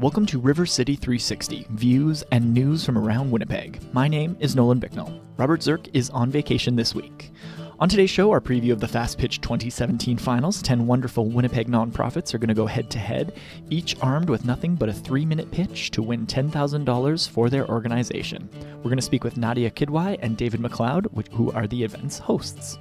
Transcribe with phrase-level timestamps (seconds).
[0.00, 3.82] Welcome to River City 360 views and news from around Winnipeg.
[3.92, 5.20] My name is Nolan Bicknell.
[5.36, 7.30] Robert Zirk is on vacation this week.
[7.78, 12.32] On today's show, our preview of the Fast Pitch 2017 finals, 10 wonderful Winnipeg nonprofits
[12.32, 13.38] are going to go head to head,
[13.68, 18.48] each armed with nothing but a three minute pitch to win $10,000 for their organization.
[18.78, 22.78] We're going to speak with Nadia Kidwai and David McLeod, who are the event's hosts.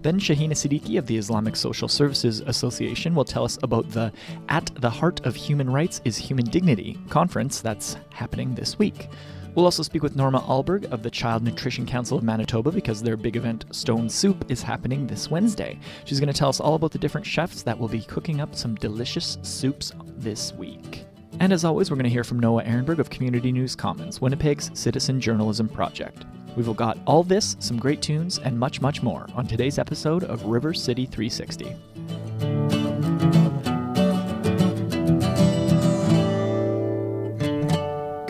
[0.00, 4.12] Then Shahina Siddiqui of the Islamic Social Services Association will tell us about the
[4.48, 9.08] At the Heart of Human Rights is Human Dignity conference that's happening this week.
[9.54, 13.16] We'll also speak with Norma Alberg of the Child Nutrition Council of Manitoba because their
[13.16, 15.80] big event, Stone Soup, is happening this Wednesday.
[16.04, 18.54] She's going to tell us all about the different chefs that will be cooking up
[18.54, 21.06] some delicious soups this week.
[21.40, 24.70] And as always, we're going to hear from Noah Ehrenberg of Community News Commons, Winnipeg's
[24.78, 26.24] citizen journalism project.
[26.58, 30.44] We've got all this, some great tunes, and much, much more on today's episode of
[30.46, 32.87] River City 360.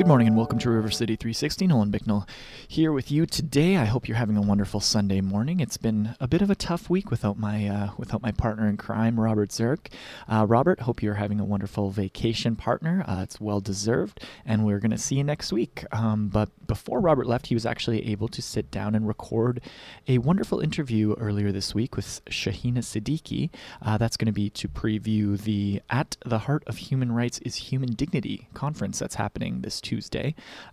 [0.08, 1.66] Morning and welcome to River City 360.
[1.66, 2.26] Nolan Bicknell
[2.66, 3.76] here with you today.
[3.76, 5.60] I hope you're having a wonderful Sunday morning.
[5.60, 8.78] It's been a bit of a tough week without my uh, without my partner in
[8.78, 9.88] crime, Robert Zirk.
[10.26, 13.04] Uh, Robert, hope you're having a wonderful vacation partner.
[13.06, 15.84] Uh, it's well deserved, and we're going to see you next week.
[15.92, 19.60] Um, but before Robert left, he was actually able to sit down and record
[20.06, 23.50] a wonderful interview earlier this week with Shahina Siddiqui.
[23.82, 27.56] Uh, that's going to be to preview the At the Heart of Human Rights is
[27.56, 29.97] Human Dignity conference that's happening this Tuesday.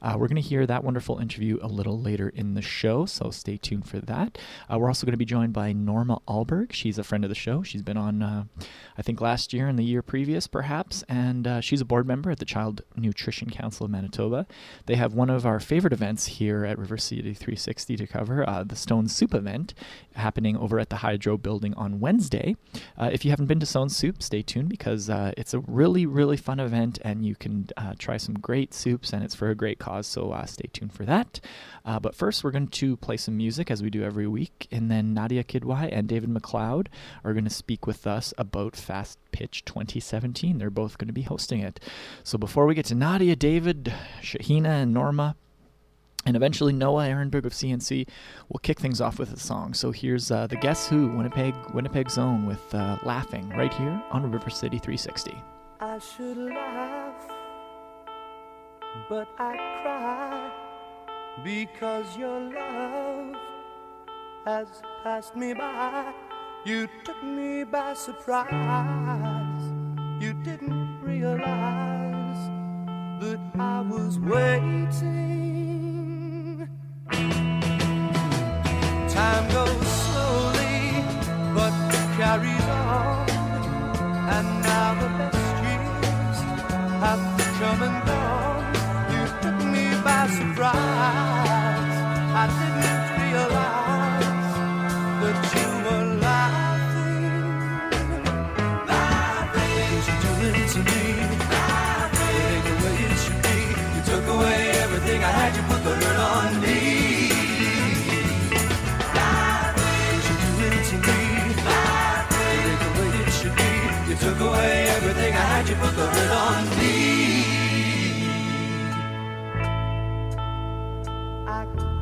[0.02, 3.30] Uh, we're going to hear that wonderful interview a little later in the show, so
[3.32, 4.38] stay tuned for that.
[4.72, 6.72] Uh, we're also going to be joined by Norma Alberg.
[6.74, 7.64] She's a friend of the show.
[7.64, 8.44] She's been on, uh,
[8.98, 12.32] I think, last year and the year previous, perhaps, and uh, she's a board member
[12.32, 14.46] at the Child Nutrition Council of Manitoba.
[14.86, 18.64] They have one of our favorite events here at River City 360 to cover, uh,
[18.64, 19.74] the Stone Soup event,
[20.16, 22.56] happening over at the Hydro Building on Wednesday.
[22.98, 26.38] Uh, if you haven't been to Stone Soup, stay tuned because it's a really, really
[26.38, 27.68] fun event, and you can
[27.98, 31.06] try some great soups and it's for a great cause, so uh, stay tuned for
[31.06, 31.40] that.
[31.86, 34.92] Uh, but first, we're going to play some music as we do every week, and
[34.92, 36.88] then Nadia Kidwai and David McLeod
[37.24, 40.58] are going to speak with us about Fast Pitch 2017.
[40.58, 41.80] They're both going to be hosting it.
[42.24, 45.36] So before we get to Nadia, David, Shahina, and Norma,
[46.26, 48.08] and eventually Noah Ehrenberg of CNC
[48.50, 49.74] will kick things off with a song.
[49.74, 54.32] So here's uh, the Guess Who Winnipeg Winnipeg Zone with uh, "Laughing" right here on
[54.32, 55.36] River City 360.
[59.10, 60.52] But I cry
[61.44, 63.36] because your love
[64.46, 66.14] has passed me by.
[66.66, 69.64] You took me by surprise.
[70.20, 72.50] You didn't realize
[73.20, 75.46] that I was waiting.
[79.10, 81.04] Time goes slowly,
[81.54, 83.30] but it carries on,
[84.36, 86.40] and now the best years
[87.04, 87.24] have
[87.60, 88.05] come and
[90.06, 90.76] by surprise.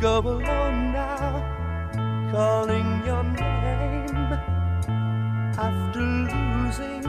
[0.03, 4.33] Go alone now, calling your name
[5.57, 7.05] after losing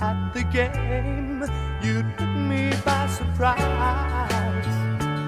[0.00, 1.44] at the game.
[1.80, 4.74] You took me by surprise.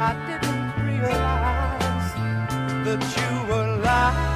[0.09, 2.13] I didn't realize
[2.87, 4.36] that you were laughing.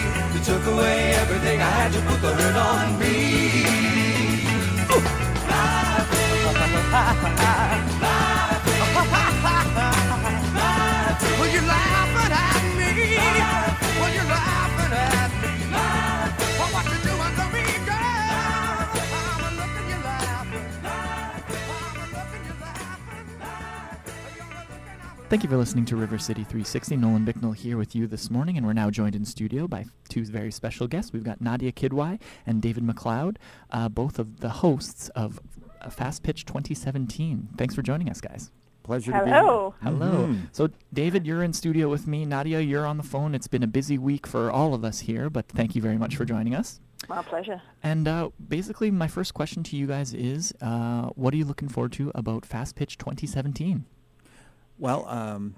[0.51, 3.15] took away everything I had to put the hurt on me.
[11.39, 12.10] Will you laugh?
[25.31, 26.97] Thank you for listening to River City 360.
[26.97, 30.25] Nolan Bicknell here with you this morning, and we're now joined in studio by two
[30.25, 31.13] very special guests.
[31.13, 33.37] We've got Nadia Kidwai and David McLeod,
[33.71, 35.39] uh, both of the hosts of
[35.79, 37.47] uh, Fast Pitch 2017.
[37.57, 38.51] Thanks for joining us, guys.
[38.83, 39.39] Pleasure to be here.
[39.39, 39.73] Hello.
[39.81, 40.27] Hello.
[40.27, 40.49] Mhm.
[40.51, 42.25] So, David, you're in studio with me.
[42.25, 43.33] Nadia, you're on the phone.
[43.33, 46.17] It's been a busy week for all of us here, but thank you very much
[46.17, 46.81] for joining us.
[47.07, 47.61] My pleasure.
[47.81, 51.69] And uh, basically, my first question to you guys is uh, what are you looking
[51.69, 53.85] forward to about Fast Pitch 2017?
[54.81, 55.57] Well, um,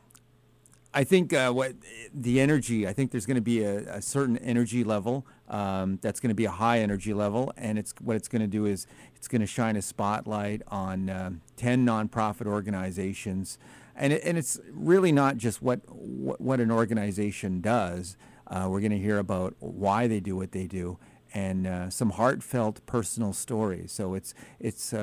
[0.93, 1.75] I think uh, what
[2.13, 2.85] the energy.
[2.85, 6.35] I think there's going to be a, a certain energy level um, that's going to
[6.35, 8.85] be a high energy level, and it's what it's going to do is
[9.15, 13.57] it's going to shine a spotlight on um, ten nonprofit organizations,
[13.95, 18.17] and it, and it's really not just what what, what an organization does.
[18.47, 20.99] Uh, we're going to hear about why they do what they do,
[21.33, 23.93] and uh, some heartfelt personal stories.
[23.93, 24.93] So it's it's.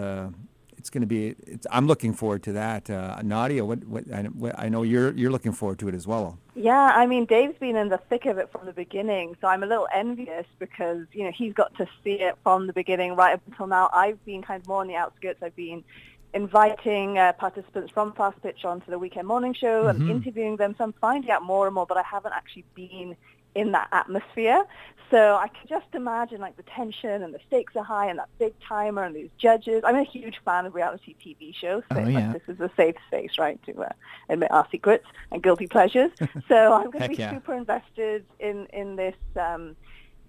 [0.81, 1.35] It's going to be.
[1.47, 2.89] It's, I'm looking forward to that.
[2.89, 6.07] Uh, Nadia, what, what, I, what I know you're you're looking forward to it as
[6.07, 6.39] well.
[6.55, 9.63] Yeah, I mean, Dave's been in the thick of it from the beginning, so I'm
[9.63, 13.35] a little envious because, you know, he's got to see it from the beginning right
[13.35, 13.91] up until now.
[13.93, 15.43] I've been kind of more on the outskirts.
[15.43, 15.85] I've been
[16.33, 20.11] inviting uh, participants from Fast Pitch onto the weekend morning show and Mhm.
[20.11, 23.17] interviewing them, so I'm finding out more and more, but I haven't actually been
[23.55, 24.65] in that atmosphere.
[25.11, 28.29] So I can just imagine like the tension and the stakes are high and that
[28.39, 29.83] big timer and these judges.
[29.85, 31.83] I'm a huge fan of reality TV shows.
[31.93, 32.33] So Oh, like, yeah.
[32.33, 33.89] this is a safe space, right, to uh,
[34.29, 36.13] admit our secrets and guilty pleasures.
[36.49, 37.31] so I'm going to be yeah.
[37.33, 39.75] super invested in in this um,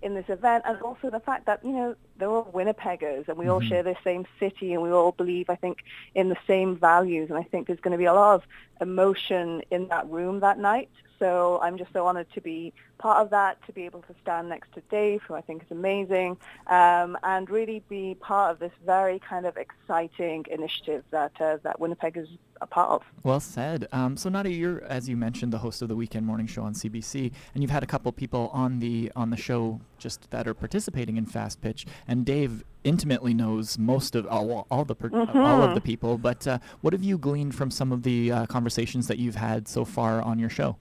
[0.02, 3.48] in this event, and also the fact that you know they're all Winnipeggers and we
[3.48, 3.68] all Mhm.
[3.70, 5.78] share the same city and we all believe, I think,
[6.16, 7.30] in the same values.
[7.30, 8.44] And I think there's going to be a lot of
[8.82, 10.90] emotion in that room that night.
[11.22, 14.50] So I'm just so honored to be part of that, to be able to stand
[14.50, 16.36] next to Dave, who I think is amazing,
[16.66, 21.80] um, and really be part of this very kind of exciting initiative that uh, that
[21.80, 22.28] Winnipeg is
[22.60, 23.04] a part of.
[23.24, 23.88] Well said.
[23.92, 26.74] Um, so Nadia, you're, as you mentioned, the host of the weekend morning show on
[26.74, 30.56] CBC, and you've had a couple people on the on the show just that are
[30.56, 31.86] participating in Fast Pitch.
[32.08, 36.18] And Dave intimately knows most of all, all the per- all of the people.
[36.18, 39.68] But uh, what have you gleaned from some of the uh, conversations that you've had
[39.68, 40.78] so far on your show?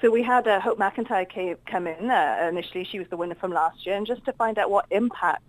[0.00, 2.10] So we had uh, Hope McIntyre come in.
[2.10, 4.86] Uh, initially, she was the winner from last year, and just to find out what
[4.90, 5.42] impact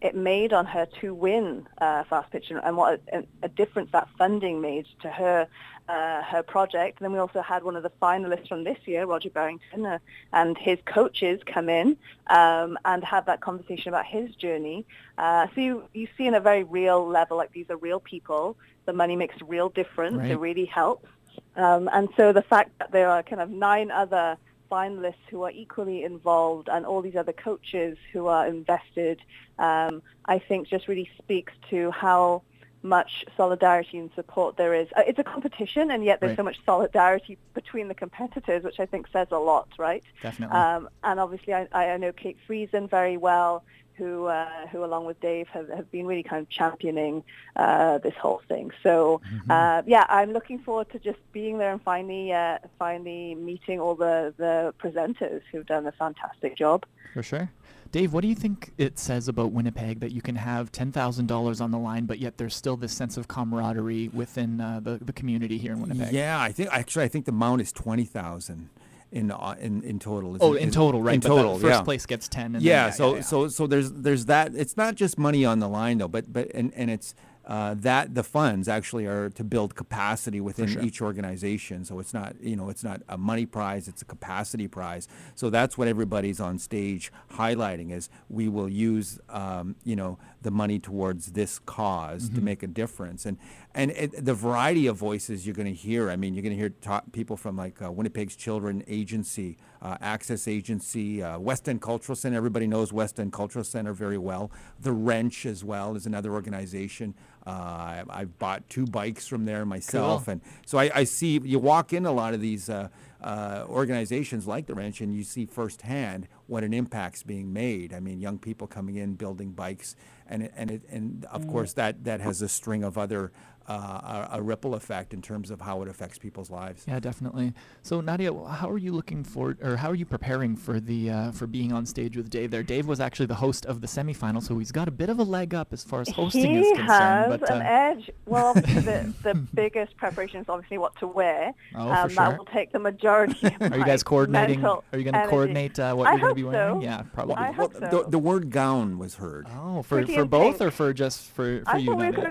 [0.00, 3.90] it made on her to win uh, Fast Pitch and, and what a, a difference
[3.92, 5.48] that funding made to her
[5.88, 6.98] uh, her project.
[6.98, 9.98] And then we also had one of the finalists from this year, Roger Barrington, uh,
[10.32, 11.96] and his coaches come in
[12.28, 14.86] um, and have that conversation about his journey.
[15.18, 18.56] Uh, so you, you see in a very real level, like these are real people.
[18.86, 20.16] The money makes a real difference.
[20.16, 20.30] Right.
[20.30, 21.08] It really helps.
[21.56, 24.36] Um, and so the fact that there are kind of nine other
[24.70, 29.20] finalists who are equally involved and all these other coaches who are invested,
[29.58, 32.42] um, I think just really speaks to how
[32.82, 34.88] much solidarity and support there is.
[34.94, 36.36] Uh, It's a competition, and yet there's Right.
[36.36, 40.04] so much solidarity between the competitors, which I think says a lot, right?
[40.22, 40.56] Definitely.
[40.56, 43.64] Um, and obviously, I, I know Kate Friesen very well,
[43.96, 47.22] who, uh, who along with Dave, have, have been really kind of championing
[47.56, 48.70] uh, this whole thing.
[48.82, 49.50] So, Mm-hmm.
[49.50, 53.94] uh, yeah, I'm looking forward to just being there and finally, uh, finally meeting all
[53.94, 56.84] the, the presenters who've done a fantastic job.
[57.12, 57.50] For sure.
[57.92, 61.70] Dave, what do you think it says about Winnipeg that you can have $10,000 on
[61.70, 65.58] the line, but yet there's still this sense of camaraderie within uh, the, the community
[65.58, 66.12] here in Winnipeg?
[66.12, 68.68] Yeah, I think actually I think the amount is twenty thousand
[69.14, 70.34] in uh, in in total.
[70.34, 71.14] Is Oh, in is- total, right?
[71.14, 71.82] In but total, first yeah.
[71.82, 72.44] place gets 10.
[72.46, 73.20] And then- yeah, so yeah.
[73.22, 74.54] so so there's there's that.
[74.54, 77.14] It's not just money on the line though, but but and and it's.
[77.46, 80.82] Uh, that the funds actually are to build capacity within sure.
[80.82, 81.84] each organization.
[81.84, 85.08] So it's not, you know, it's not a money prize; it's a capacity prize.
[85.34, 90.50] So that's what everybody's on stage highlighting: is we will use, um, you know, the
[90.52, 93.26] money towards this because to make a difference.
[93.26, 93.36] And
[93.74, 96.08] and it, the variety of voices you're going to hear.
[96.08, 99.96] I mean, you're going to hear ta- people from like uh, Winnipeg's Children Agency, uh,
[100.00, 102.36] Access Agency, uh, West End Cultural Center.
[102.36, 104.52] Everybody knows West End Cultural Center very well.
[104.80, 107.14] The Wrench as well is another organization.
[107.46, 110.32] Uh, I, I've bought two bikes from there myself, Cool.
[110.32, 112.88] and so I, I see you walk in a lot of these uh,
[113.22, 117.92] uh, organizations like the Wrench, and you see firsthand what an impact's being made.
[117.94, 119.96] I mean, young people coming in building bikes,
[120.26, 121.52] and and it, and of mm.
[121.52, 123.32] course that that has a string of other
[123.68, 126.84] uh, a, a ripple effect in terms of how it affects people's lives.
[126.86, 127.52] Yeah, definitely.
[127.82, 131.32] So Nadia, how are you looking for, or how are you preparing for the uh,
[131.32, 132.50] for being on stage with Dave?
[132.50, 135.18] There, Dave was actually the host of the semifinal, so he's got a bit of
[135.18, 137.26] a leg up as far as hosting he is concerned.
[137.26, 138.10] He has but an uh, edge.
[138.26, 141.52] Well, the, the biggest preparation is obviously what to wear.
[141.74, 143.46] Oh, um, for That will take the majority.
[143.60, 144.64] Of are you guys coordinating?
[144.64, 146.80] Are you going to coordinate uh, what I you're going to be wearing?
[146.80, 146.84] so.
[146.84, 147.36] Yeah, probably.
[147.36, 148.02] I hope The, so.
[148.08, 149.46] the word gown was heard.
[149.56, 152.06] Oh, for Pretty for in both or for just for for I you, thought we
[152.06, 152.30] were Nadia?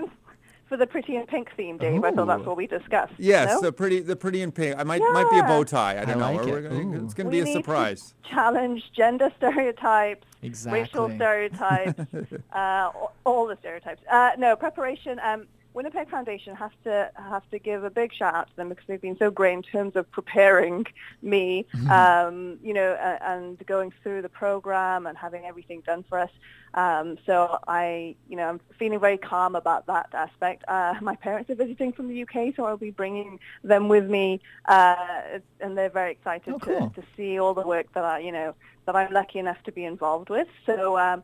[0.74, 2.02] Going for the pretty in pink theme, Dave.
[2.04, 3.14] I thought that's what we discussed.
[3.18, 3.60] Yes, no?
[3.60, 4.76] the pretty, the pretty in pink.
[4.78, 6.00] I might, might be a bow tie.
[6.00, 6.38] I don't I know.
[6.42, 6.62] like it.
[6.68, 8.14] gonna- it's going to we be a need to surprise.
[8.28, 10.80] challenge gender stereotypes, Exactly.
[10.80, 12.00] racial stereotypes,
[12.52, 12.90] uh,
[13.24, 14.02] all the stereotypes.
[14.10, 15.18] Uh, no preparation.
[15.22, 18.84] Um, Winnipeg Foundation has to has to give a big shout out to them because
[18.86, 20.86] they've been so great in terms of preparing
[21.20, 26.18] me, um, you know, uh, and going through the program and having everything done for
[26.20, 26.30] us.
[26.74, 30.64] Um, so I, you know, I'm feeling very calm about that aspect.
[30.66, 34.40] Uh, my parents are visiting from the UK, so I'll be bringing them with me,
[34.66, 36.90] uh, and they're very excited Oh, cool.
[36.90, 38.54] to, to see all the work that I, you know,
[38.86, 40.48] that I'm lucky enough to be involved with.
[40.66, 41.22] So, um,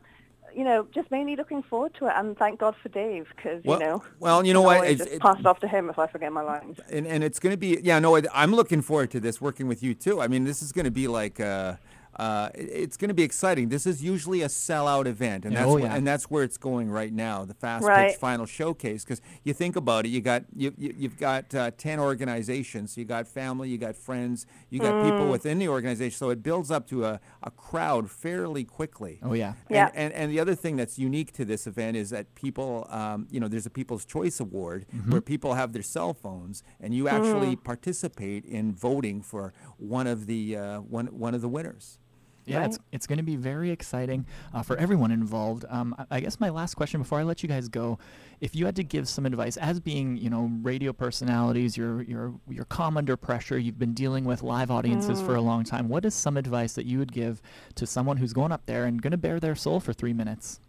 [0.55, 3.79] you know, just mainly looking forward to it, and thank God for Dave because Well-
[3.79, 4.77] you know, well, you know what?
[4.85, 6.79] It's- just it- pass it off to him if I forget my lines.
[6.89, 9.67] and and it's going to be yeah no I- i'm looking forward to this working
[9.67, 11.75] with you too i mean this is going to be like uh
[12.17, 13.69] uh, it's going to be exciting.
[13.69, 15.95] This is usually a sellout event, and that's oh, wh- yeah.
[15.95, 17.45] and that's where it's going right now.
[17.45, 18.09] The Fast Right.
[18.11, 21.71] Pitch Final Showcase, because you think about it, you got you, you you've got uh,
[21.77, 25.31] ten organizations, you got family, you got friends, you got people Mm.
[25.31, 29.19] within the organization, so it builds up to a, a crowd fairly quickly.
[29.23, 29.53] Oh yeah.
[29.69, 29.89] And, Yeah.
[29.93, 33.39] and, and the other thing that's unique to this event is that people, um, you
[33.39, 35.11] know, there's a People's Choice Award Mm-hmm.
[35.11, 40.25] where people have their cell phones, and you actually participate in voting for one of
[40.27, 41.97] the uh, one one of the winners.
[42.45, 45.63] Yeah, it's, it's going to be very exciting uh, for everyone involved.
[45.69, 47.99] Um, I- I guess my last question before I let you guys go,
[48.41, 52.33] if you had to give some advice, as being you know radio personalities, you're you're
[52.49, 53.57] you're calm under pressure.
[53.57, 55.87] You've been dealing with live audiences for a long time.
[55.89, 57.41] What is some advice that you would give
[57.75, 60.59] to someone who's going up there and going to bare their soul for three minutes?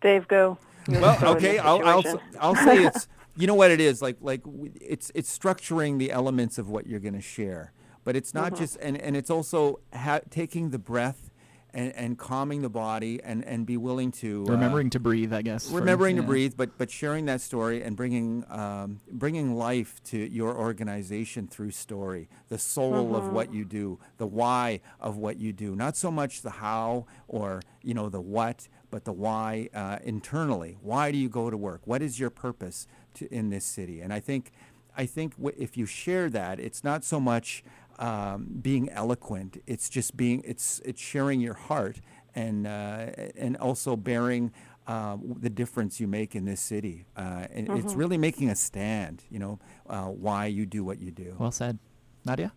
[0.00, 0.58] Dave, go.
[0.88, 2.20] You're Well, okay, I'll, I'll.
[2.40, 3.06] I'll say it's
[3.36, 4.42] you know what it is like like
[4.80, 7.72] it's it's structuring the elements of what you're going to share,
[8.04, 11.30] but it's not just and, and it's also ha- taking the breath
[11.74, 15.40] and, and calming the body and, and be willing to uh, Remembering to breathe, I
[15.40, 15.70] guess.
[15.70, 16.28] remembering to yeah.
[16.28, 21.70] breathe, but but sharing that story and bringing um, bringing life to your organization through
[21.70, 26.10] story, the soul of what you do, the why of what you do, not so
[26.10, 30.76] much the how or you know the what, but the why uh, internally.
[30.82, 31.80] Why do you go to work?
[31.86, 34.02] What is your purpose to, in this city?
[34.02, 34.52] And I think
[34.94, 37.64] I think w- if you share that, it's not so much
[38.02, 39.62] um, being eloquent.
[39.66, 42.00] It's just being it's it's sharing your heart
[42.34, 43.06] and uh,
[43.36, 44.52] and also bearing
[44.88, 47.06] uh, the difference you make in this city.
[47.16, 49.22] Uh, and it's really making a stand.
[49.30, 51.36] You know uh, why you do what you do.
[51.38, 51.78] Well said,
[52.24, 52.52] Nadia.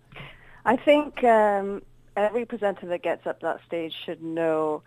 [0.66, 1.84] I think um,
[2.18, 4.82] every presenter that gets up that stage should know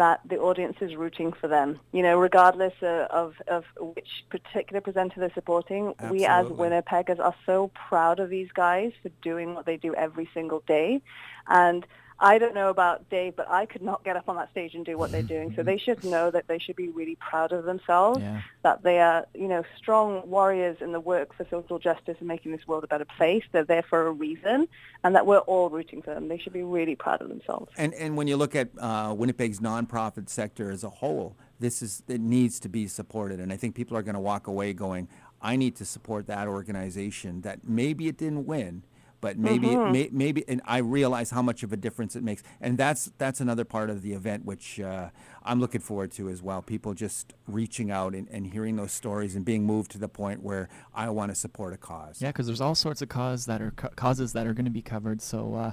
[0.00, 1.78] that the audience is rooting for them.
[1.92, 6.18] You know, regardless uh, of of which particular presenter they're supporting, Absolutely.
[6.20, 10.28] we as Winnipeggers are so proud of these guys for doing what they do every
[10.34, 11.00] single day,
[11.46, 11.86] and.
[12.22, 14.84] I don't know about Dave, but I could not get up on that stage and
[14.84, 15.54] do what they're doing.
[15.56, 18.42] So they should know that they should be really proud of themselves Yeah.
[18.62, 22.52] that they are, you know, strong warriors in the work for social justice and making
[22.52, 23.42] this world a better place.
[23.52, 24.68] They're there for a reason,
[25.02, 26.28] and that we're all rooting for them.
[26.28, 27.72] They should be really proud of themselves.
[27.78, 32.02] And and when you look at uh, Winnipeg's nonprofit sector as a whole, this is
[32.06, 33.40] it needs to be supported.
[33.40, 35.08] And I think people are going to walk away going,
[35.40, 38.82] I need to support that organization that maybe it didn't win,
[39.20, 42.42] but maybe it may, maybe and I realize how much of a difference it makes.
[42.60, 45.10] And that's that's another part of the event which uh,
[45.42, 46.62] I'm looking forward to as well.
[46.62, 50.42] People just reaching out and, and hearing those stories and being moved to the point
[50.42, 52.20] where I want to support a cause.
[52.20, 54.70] Yeah, because there's all sorts of cause that are ca- causes that are going to
[54.70, 55.20] be covered.
[55.22, 55.72] So uh,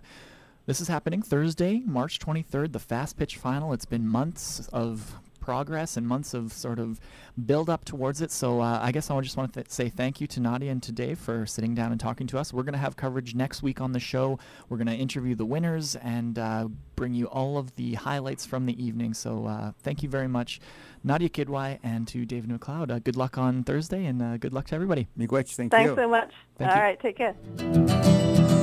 [0.65, 3.71] this is happening Thursday, March 23rd, the fast pitch final.
[3.73, 5.15] It's been months of
[5.47, 6.99] progress and months of sort of
[7.45, 8.31] build up towards it.
[8.31, 10.83] So uh, I guess I just want to th- say thank you to Nadia and
[10.83, 12.51] to Dave for sitting down and talking to us.
[12.51, 14.39] We're going to have coverage next week on the show.
[14.67, 18.65] We're going to interview the winners and uh, bring you all of the highlights from
[18.65, 19.13] the evening.
[19.13, 20.59] So uh, thank you very much,
[21.01, 22.91] Nadia Kidwai, and to Dave McLeod.
[22.91, 25.07] Uh, good luck on Thursday and uh, good luck to everybody.
[25.17, 25.95] Miigwech, thank Thanks you.
[25.95, 26.33] so much.
[26.57, 26.83] Thank All you.
[26.83, 28.56] right, take care.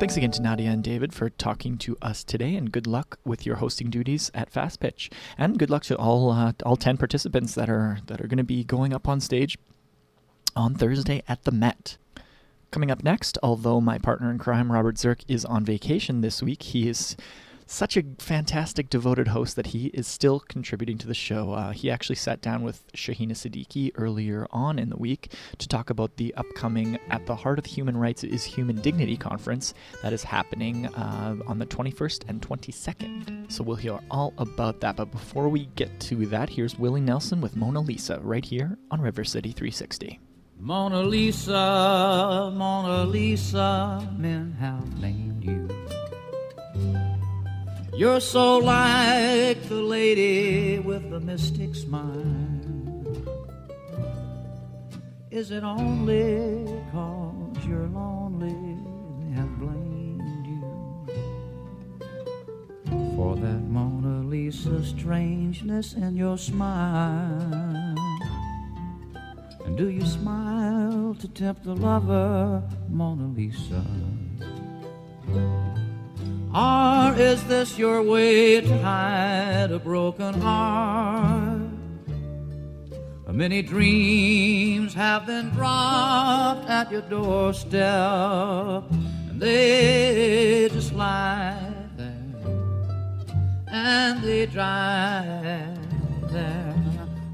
[0.00, 3.44] Thanks again to Nadia and David for talking to us today, and good luck with
[3.44, 5.10] your hosting duties at Fast Pitch.
[5.36, 8.42] And good luck to all uh, all ten participants that are that are going to
[8.42, 9.58] be going up on stage
[10.56, 11.98] on Thursday at the Met.
[12.70, 16.62] Coming up next, although my partner in crime, Robert Zirk, is on vacation this week,
[16.62, 17.14] he is
[17.70, 21.52] such a fantastic, devoted host that he is still contributing to the show.
[21.52, 25.88] Uh, he actually sat down with Shahina Siddiqui earlier on in the week to talk
[25.88, 29.72] about the upcoming At the Heart of Human Rights is Human Dignity conference
[30.02, 33.52] that is happening uh, on the 21st and 22nd.
[33.52, 34.96] So we'll hear all about that.
[34.96, 39.00] But before we get to that, here's Willie Nelson with Mona Lisa right here on
[39.00, 40.18] River City 360.
[40.58, 45.79] Mona Lisa, Mona Lisa, men have named you.
[48.00, 52.24] You're so like the lady with the mystic smile.
[55.30, 58.56] Is it only cause you're lonely
[59.20, 60.62] they have blamed you
[63.16, 67.96] for that Mona Lisa strangeness in your smile?
[69.66, 73.84] And do you smile to tempt the lover, Mona Lisa?
[76.54, 81.60] Or is this your way to hide a broken heart?
[83.32, 87.80] Many dreams have been dropped at your doorstep,
[88.90, 91.56] and they just lie
[91.96, 92.34] there,
[93.68, 95.74] and they dry
[96.24, 96.74] there.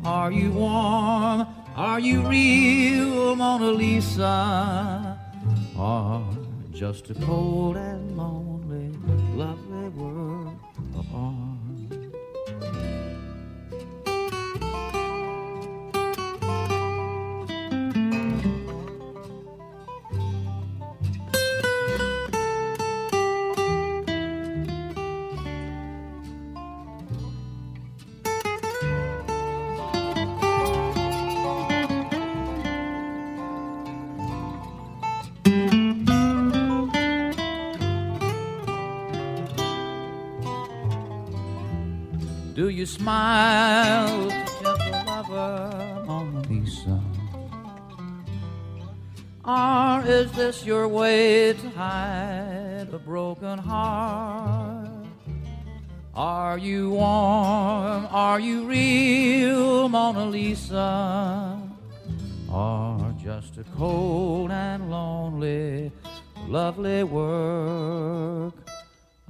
[0.04, 1.46] Are you warm?
[1.75, 5.18] Are you real, Mona Lisa?
[5.76, 6.25] Or
[6.73, 8.55] just a cold and lonely,
[9.34, 10.58] lovely world
[10.94, 11.45] of art?
[42.66, 44.28] Do you smile
[44.61, 47.00] gentle lover, Mona Lisa?
[49.44, 54.88] Or is this your way to hide a broken heart?
[56.12, 58.08] Are you warm?
[58.11, 61.62] Are you real, Mona Lisa?
[62.52, 65.92] Or just a cold and lonely,
[66.49, 68.54] lovely work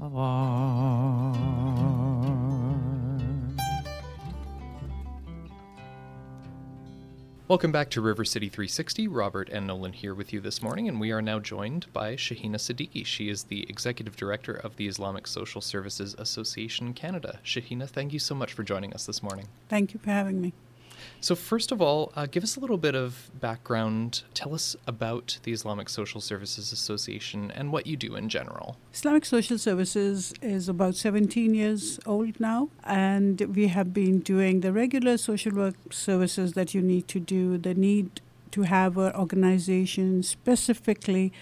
[0.00, 1.65] of art?
[7.48, 9.06] Welcome back to River City 360.
[9.06, 12.56] Robert and Nolan here with you this morning, and we are now joined by Shahina
[12.56, 13.06] Siddiqui.
[13.06, 17.38] She is the Executive Director of the Islamic Social Services Association Canada.
[17.44, 19.46] Shahina, thank you so much for joining us this morning.
[19.68, 20.54] Thank you for having me.
[21.20, 24.22] So, first of all, uh, give us a little bit of background.
[24.34, 28.76] Tell us about the Islamic Social Services Association and what you do in general.
[28.92, 34.72] Islamic Social Services is about 17 years old now, and we have been doing the
[34.72, 38.20] regular social work services that you need to do, the need
[38.52, 41.32] to have an organization specifically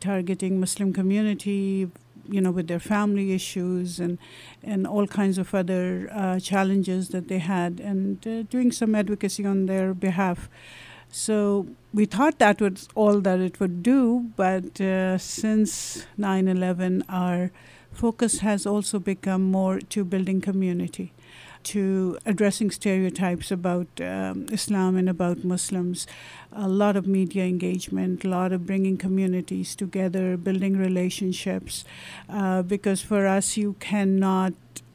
[0.00, 1.90] targeting Muslim community,
[2.28, 4.18] you know, with their family issues and
[4.62, 9.44] and all kinds of other uh, challenges that they had, and uh, doing some advocacy
[9.44, 10.48] on their behalf.
[11.10, 17.50] So we thought that was all that it would do, but uh, since 9/11, our
[17.92, 21.12] focus has also become more to building community
[21.64, 26.06] to addressing stereotypes about um, Islam and about Muslims,
[26.52, 31.84] a lot of media engagement, a lot of bringing communities together, building relationships,
[32.28, 34.52] uh, because for us, you cannot.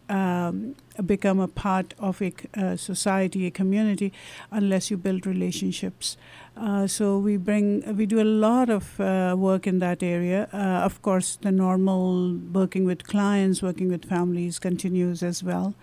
[0.10, 0.76] Um,
[1.06, 4.14] become a part of a society, a community,
[4.52, 6.18] unless you build relationships.
[6.56, 10.48] Uh, so we bring, we do a lot of uh, work in that area.
[10.54, 15.76] Uh, of course, the normal working with clients, working with families continues as well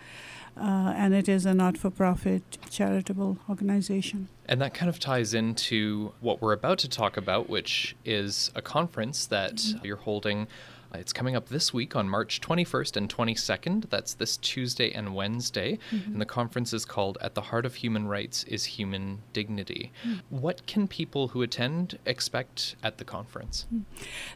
[0.57, 4.29] uh, and it is a not for profit charitable organization.
[4.47, 8.63] And that kind of ties into what we're about to talk about, which is a
[8.63, 9.87] conference that mm-hmm.
[9.87, 10.47] you're holding.
[10.99, 13.91] It's coming up this week on March 21st and 22nd.
[13.91, 15.79] That's this Tuesday and Wednesday.
[15.91, 16.13] Mm-hmm.
[16.13, 19.91] And the conference is called At the Heart of Human Rights is Human Dignity.
[20.07, 20.41] Mm-hmm.
[20.41, 23.67] What can people who attend expect at the conference?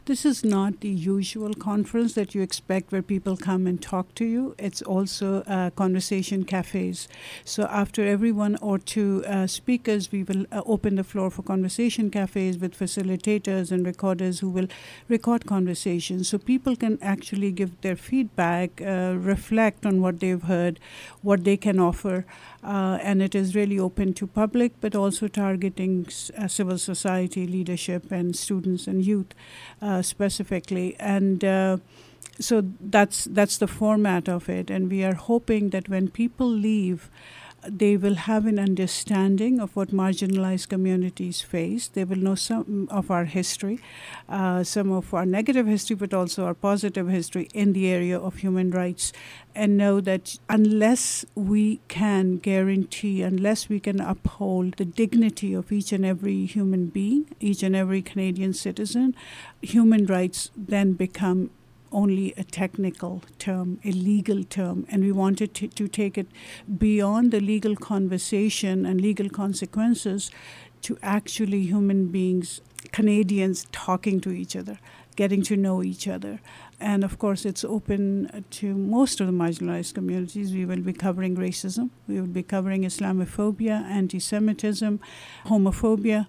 [0.05, 4.25] This is not the usual conference that you expect where people come and talk to
[4.25, 4.55] you.
[4.57, 7.07] It's also uh, conversation cafes.
[7.45, 11.41] So after every one or two uh, speakers, we will uh, open the floor for
[11.41, 14.67] conversation cafes with facilitators and recorders who will
[15.07, 16.27] record conversations.
[16.27, 20.79] So people can actually give their feedback, uh, reflect on what they've heard,
[21.21, 22.25] what they can offer,
[22.63, 26.07] uh, and it is really open to public, but also targeting
[26.37, 29.35] uh, civil society leadership and students and youth
[29.79, 30.95] uh, specifically.
[30.99, 31.77] And uh,
[32.39, 37.11] so that's that's the format of it, and we are hoping that when people leave
[37.67, 41.87] they will have an understanding of what marginalized communities face.
[41.87, 43.79] They will know some of our history,
[44.27, 48.37] uh, some of our negative history, but also our positive history in the area of
[48.37, 49.11] human rights,
[49.55, 55.91] and know that unless we can guarantee, unless we can uphold the dignity of each
[55.91, 59.15] and every human being, each and every Canadian citizen,
[59.61, 61.49] human rights then become
[61.91, 66.27] only a technical term, a legal term, and we wanted to, to take it
[66.77, 70.31] beyond the legal conversation and legal consequences
[70.81, 74.79] to actually human beings, Canadians talking to each other,
[75.15, 76.39] getting to know each other.
[76.79, 80.53] And of course, it's open to most of the marginalized communities.
[80.53, 84.99] We will be covering racism, we will be covering Islamophobia, anti Semitism,
[85.45, 86.27] homophobia,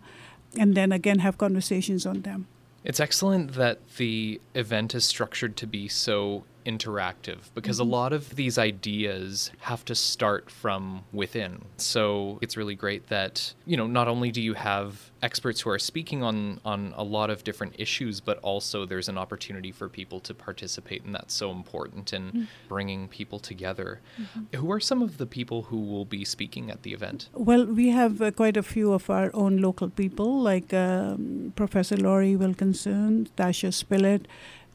[0.59, 2.46] and then again have conversations on them.
[2.85, 7.88] It's excellent that the event is structured to be so interactive because mm-hmm.
[7.90, 11.64] a lot of these ideas have to start from within.
[11.77, 15.79] So it's really great that, you know, not only do you have experts who are
[15.79, 20.20] speaking on on a lot of different issues, but also there's an opportunity for people
[20.20, 22.42] to participate and that's so important in mm-hmm.
[22.68, 24.01] bringing people together.
[24.20, 24.57] Mm-hmm.
[24.59, 27.29] Who are some of the people who will be speaking at the event?
[27.35, 31.96] Well, we have uh, quite a few of our own local people like um, Professor
[31.96, 34.27] Lori Wilkinson, Tasha Spillett,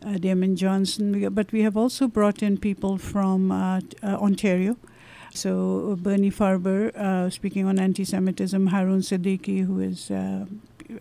[0.03, 4.77] uh, Damon Johnson, but we have also brought in people from uh, uh, Ontario.
[5.33, 10.45] So Bernie Farber, uh, speaking on anti-Semitism, Haroon Siddiqui, who is uh,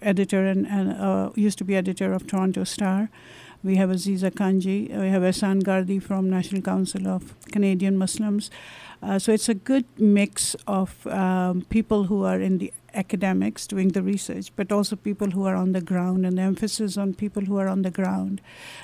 [0.03, 3.11] editor and, and uh, used to be editor of Toronto Star.
[3.63, 4.91] We have Azeezah Kanji.
[4.91, 8.51] We have Ihsaan Gardee from National Council of Canadian Muslims.
[9.19, 14.03] so it's a good mix of um, people who are in the academics doing the
[14.03, 17.59] research, but also people who are on the ground, and the emphasis on people who
[17.59, 18.41] are on the ground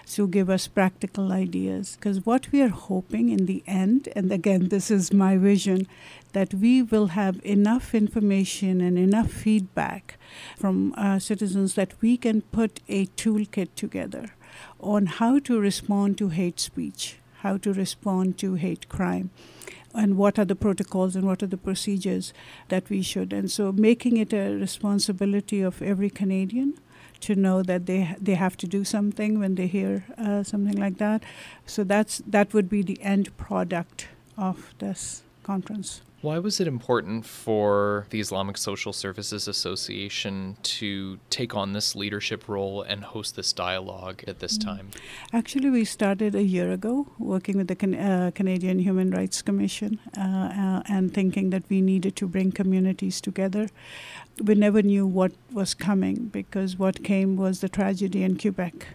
[0.06, 1.96] to give us practical ideas.
[1.96, 5.86] Because what we are hoping in the end, and again, this is my vision,
[6.32, 10.18] that we will have enough information and enough feedback
[10.56, 14.34] from uh, citizens that we can put a toolkit together
[14.78, 19.30] on how to respond to hate speech, how to respond to hate crime
[19.94, 22.32] and what are the protocols and what are the procedures
[22.68, 23.32] that we should.
[23.32, 26.78] And so making it a responsibility of every Canadian
[27.20, 30.98] to know that they they have to do something when they hear uh, something like
[30.98, 31.22] that.
[31.66, 36.00] So that's that would be the end product of this conference.
[36.22, 42.46] Why was it important for the Islamic Social Services Association to take on this leadership
[42.46, 44.64] role and host this dialogue at this mm.
[44.64, 44.90] time?
[45.32, 49.98] Actually, we started a year ago working with the Can- uh, Canadian Human Rights Commission
[50.14, 53.70] uh, uh, and thinking that we needed to bring communities together.
[54.44, 58.88] We never knew what was coming because what came was the tragedy in Quebec.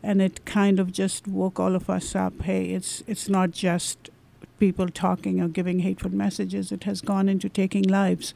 [0.00, 2.42] And it kind of just woke all of us up.
[2.42, 4.10] Hey, it's it's not just
[4.58, 6.72] people talking or giving hateful messages.
[6.72, 8.34] It has gone into taking lives.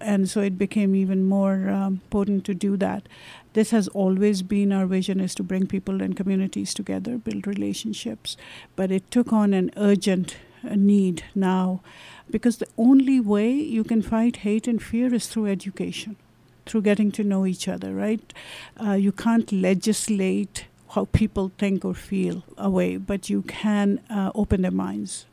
[0.00, 3.08] And so it became even more um, potent to do that.
[3.52, 8.36] This has always been our vision is to bring people and communities together, build relationships.
[8.76, 10.36] But it took on an urgent
[10.68, 11.80] uh, need now
[12.30, 16.16] because the only way you can fight hate and fear is through education,
[16.66, 18.32] through getting to know each other, right?
[18.80, 24.62] Uh, you can't legislate how people think or feel away, but you can uh, open
[24.62, 25.26] their minds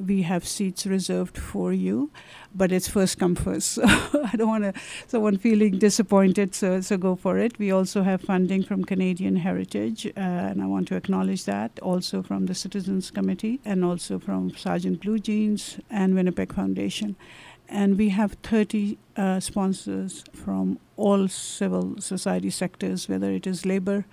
[0.00, 2.10] we have seats reserved for you,
[2.54, 3.78] but it's first come first.
[4.10, 4.72] So I don't want to
[5.06, 6.54] someone feeling disappointed.
[6.54, 7.58] So so go for it.
[7.58, 11.78] We also have funding from Canadian Heritage, uh, and I want to acknowledge that.
[11.80, 17.16] Also from the Citizens Committee, and also from Sergeant Blue Jeans and Winnipeg Foundation.
[17.68, 24.06] And we have 30 uh, sponsors from all civil society sectors, whether it is labor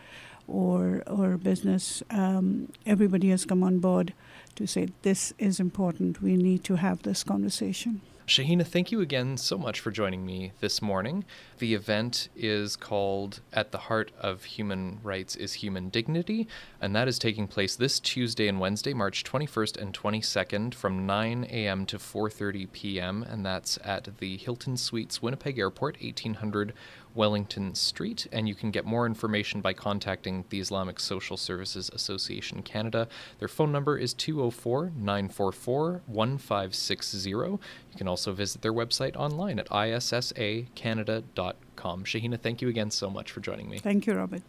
[0.48, 2.04] or or business.
[2.10, 4.14] Um, everybody has come on board
[4.58, 6.22] to say this is important.
[6.22, 8.02] We need to have this conversation.
[8.28, 11.24] Shahina, thank you again so much for joining me this morning.
[11.60, 16.46] The event is called At the Heart of Human Rights is Human Dignity,
[16.82, 21.46] and that is taking place this Tuesday and Wednesday, March 21st and 22nd from 9
[21.46, 21.86] a.m.
[21.86, 26.74] to 4:30 p.m., and that's at the Hilton Suites Winnipeg Airport, 1800
[27.18, 32.62] Wellington Street, and you can get more information by contacting the Islamic Social Services Association
[32.62, 33.10] Canada.
[33.40, 37.30] Their phone number is 204 944 1560.
[37.30, 37.60] You
[37.98, 42.04] can also visit their website online at issacanada.com.
[42.06, 43.80] Shahina, thank you again so much for joining me.
[43.80, 44.42] Thank you, Robert.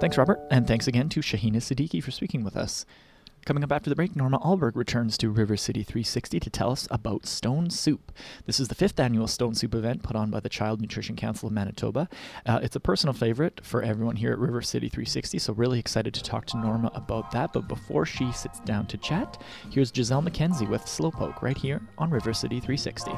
[0.00, 2.84] Thanks, Robert, and thanks again to Shahina Siddiqui for speaking with us.
[3.44, 6.88] Coming up after the break, Norma Alberg returns to River City 360 to tell us
[6.90, 8.10] about Stone Soup.
[8.46, 11.48] This is the fifth annual Stone Soup event put on by the Child Nutrition Council
[11.48, 12.08] of Manitoba.
[12.46, 16.14] Uh, it's a personal favorite for everyone here at River City 360, so really excited
[16.14, 17.52] to talk to Norma about that.
[17.52, 22.08] But before she sits down to chat, here's Gisele MacKenzie with Slowpoke right here on
[22.08, 23.10] River City 360.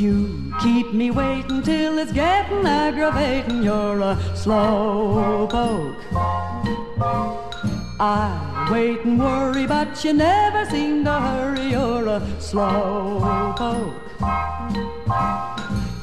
[0.00, 3.64] You keep me waiting till it's getting aggravating.
[3.64, 7.81] You're a slow poke.
[8.04, 11.70] I wait and worry, but you never seem to hurry.
[11.70, 13.94] You're a slow poke.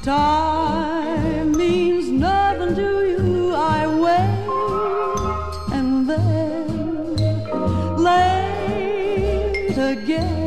[0.02, 3.54] Time means nothing to you.
[3.54, 10.39] I wait and then late again.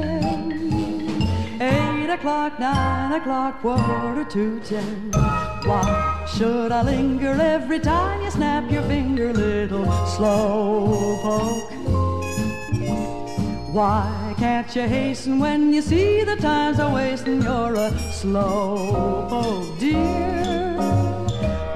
[2.12, 5.10] O'clock, nine o'clock, quarter to ten.
[5.64, 11.72] Why should I linger every time you snap your finger, little slow poke?
[13.72, 17.40] Why can't you hasten when you see the times are wasting?
[17.40, 20.76] You're a slow poke, dear.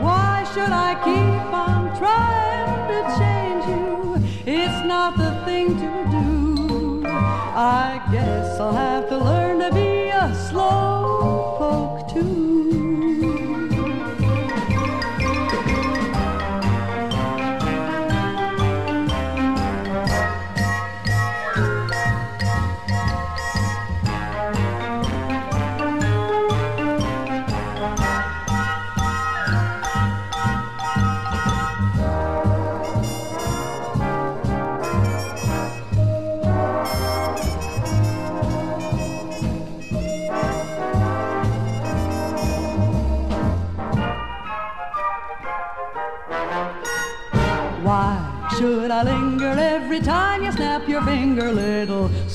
[0.01, 4.21] Why should I keep on trying to change you?
[4.45, 7.07] It's not the thing to do.
[7.07, 9.96] I guess I'll have to learn to be a
[10.35, 11.06] slow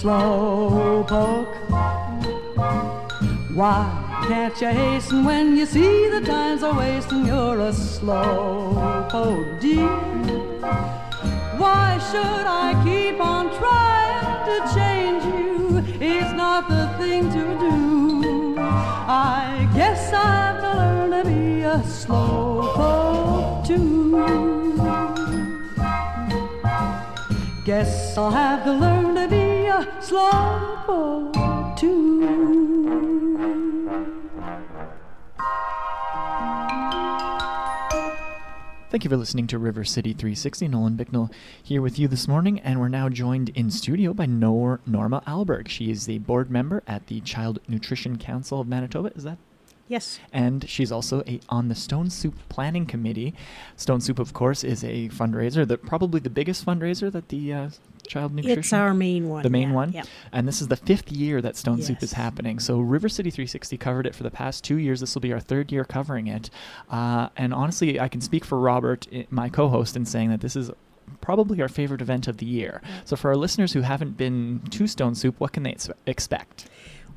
[0.03, 1.55] little slow poke?
[3.53, 7.25] Why can't you hasten when you see the times are wasting?
[7.25, 9.87] You're a slow poke, dear.
[11.57, 15.83] Why should I keep on trying to change you?
[15.99, 18.55] It's not the thing to do.
[18.57, 24.01] I guess I have to learn to be a slow poke too.
[27.65, 29.10] Guess I'll have to learn
[29.81, 32.11] a slowpoke too.
[38.89, 40.67] Thank you for listening to River City 360.
[40.67, 41.31] Nolan Bicknell
[41.63, 45.69] here with you this morning, and we're now joined in studio by Nor- Norma Alberg.
[45.69, 49.13] She is the board member at the Child Nutrition Council of Manitoba.
[49.15, 49.37] Is that
[49.87, 50.19] Yes.
[50.33, 53.33] and she's also a, on the Stone Soup Planning Committee.
[53.77, 57.69] Stone Soup, of course, is a fundraiser that probably the biggest fundraiser that the uh,
[58.07, 58.59] Child Nutrition.
[58.59, 59.43] It's our main one.
[59.43, 59.91] the main yeah, one.
[59.93, 60.03] Yeah.
[60.31, 62.59] And this is the fifth year that Stone Soup is happening.
[62.59, 64.99] So River City 360 covered it for the past two years.
[64.99, 66.49] This will be our third year covering it.
[66.89, 70.71] Uh, and honestly, I can speak for Robert, my co-host, in saying that this is
[71.19, 72.81] probably our favorite event of the year.
[73.05, 76.69] So for our listeners who haven't been to Stone Soup, what can they ex- expect?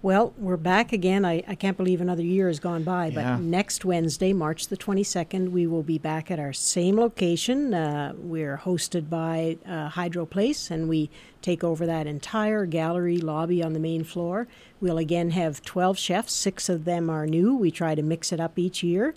[0.04, 1.24] Well, we're back again.
[1.24, 3.36] I, I can't believe another year has gone by, Yeah.
[3.36, 7.72] but next Wednesday, March the 22nd, we will be back at our same location.
[7.72, 11.08] Uh, we're hosted by uh, Hydro Place, and we
[11.40, 14.46] take over that entire gallery lobby on the main floor.
[14.78, 17.56] We'll again have 12 chefs, six of them are new.
[17.56, 19.14] We try to mix it up each year.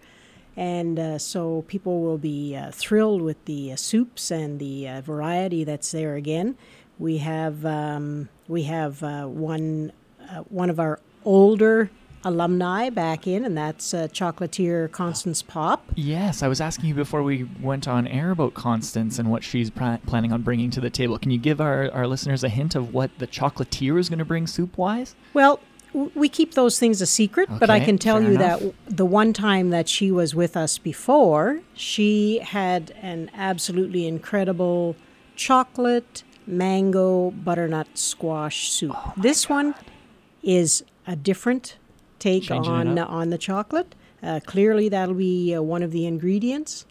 [0.56, 5.02] And uh, so people will be uh, thrilled with the uh, soups and the uh,
[5.02, 6.56] variety that's there again.
[6.98, 9.92] We have um, we have uh, one
[10.30, 11.90] uh, one of our older
[12.24, 15.86] alumni back in, and that's uh, chocolatier Constance Popp.
[15.96, 19.70] Yes, I was asking you before we went on air about Constance and what she's
[19.70, 21.18] pla- planning on bringing to the table.
[21.18, 24.26] Can you give our, our listeners a hint of what the chocolatier is going to
[24.26, 25.16] bring soup wise?
[25.34, 25.60] Well,
[25.94, 28.40] w- we keep those things a secret, but I can tell you enough.
[28.40, 34.06] that w- the one time that she was with us before, she had an absolutely
[34.06, 34.98] incredible
[35.36, 38.96] chocolate mango butternut squash soup.
[39.18, 39.76] this one
[40.48, 41.78] is a different
[42.20, 43.94] take Changing on on the chocolate.
[44.24, 46.86] Uh, clearly, that'll be uh, one of the ingredients.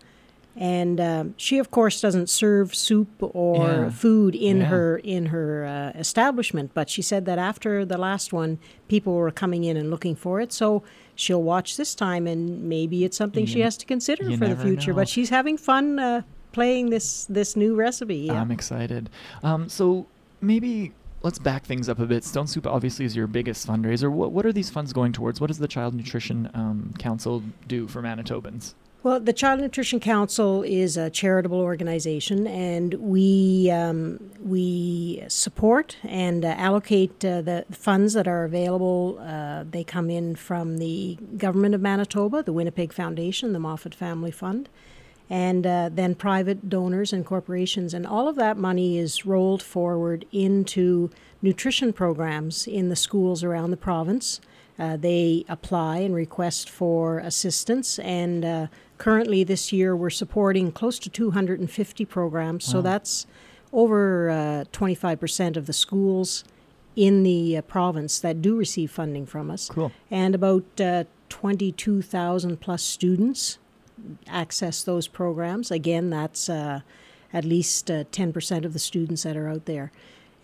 [0.59, 3.91] And um, she, of course, doesn't serve soup or Yeah.
[3.91, 4.65] food in Yeah.
[4.73, 6.71] her in her uh, establishment.
[6.73, 10.41] But she said that after the last one, people were coming in and looking for
[10.41, 10.53] it.
[10.55, 10.83] So
[11.15, 14.57] she'll watch this time, and maybe it's something she You- has to consider for the
[14.57, 14.93] future.
[14.93, 14.97] know.
[15.01, 18.17] But she's having fun uh, playing this this new recipe.
[18.31, 18.41] Yeah.
[18.41, 19.11] I'm excited.
[19.43, 20.07] Um, so
[20.41, 20.93] maybe
[21.23, 22.25] let's back things up a bit.
[22.25, 24.11] Stone Soup obviously is your biggest fundraiser.
[24.11, 25.41] What, what are these funds going towards?
[25.41, 28.75] What does the Child Nutrition um, Council do for Manitobans?
[29.03, 36.45] Well, the Child Nutrition Council is a charitable organization, and we um, we support and
[36.45, 39.21] uh, allocate uh, the funds that are available.
[39.21, 44.33] Uh, they come in from the government of Manitoba, the Winnipeg Foundation, the Moffat Family
[44.33, 44.69] Fund,
[45.29, 50.25] and uh, then private donors and corporations, and all of that money is rolled forward
[50.33, 51.11] into
[51.43, 54.41] nutrition programs in the schools around the province.
[54.79, 58.67] Uh, they apply and request for assistance, and uh,
[58.99, 62.65] currently this year we're supporting close to 250 programs.
[62.65, 63.27] So that's
[63.73, 66.45] over uh, 25% of the schools
[66.95, 69.69] in the uh, province that do receive funding from us.
[69.69, 69.93] Cool.
[70.11, 73.59] And about uh, 22,000 plus students
[74.27, 75.71] access those programs.
[75.71, 76.81] Again, that's uh,
[77.33, 79.93] at least uh, 10% of the students that are out there.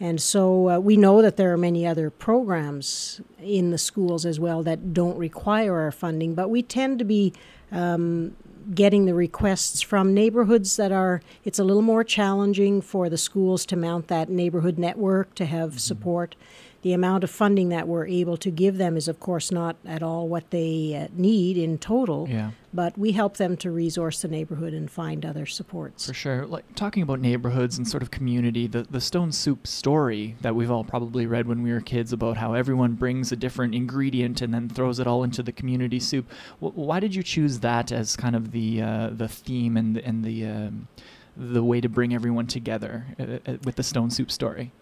[0.00, 4.40] And so uh, we know that there are many other programs in the schools as
[4.40, 7.32] well that don't require our funding, but we tend to be
[7.70, 8.36] um,
[8.74, 13.64] getting the requests from neighborhoods that are, it's a little more challenging for the schools
[13.66, 16.34] to mount that neighborhood network to have support.
[16.82, 20.02] The amount of funding that we're able to give them is, of course, not at
[20.02, 22.50] all what they uh, need in total, Yeah.
[22.74, 26.06] but we help them to resource the neighborhood and find other supports.
[26.08, 26.44] For sure.
[26.44, 30.72] Like talking about neighborhoods and sort of community, the, the Stone Soup story that we've
[30.72, 34.52] all probably read when we were kids about how everyone brings a different ingredient and
[34.52, 36.28] then throws it all into the community soup.
[36.60, 40.04] W- why did you choose that as kind of the uh, the theme and the,
[40.04, 40.88] and the um,
[41.36, 44.72] the way to bring everyone together uh, uh, with the Stone Soup story?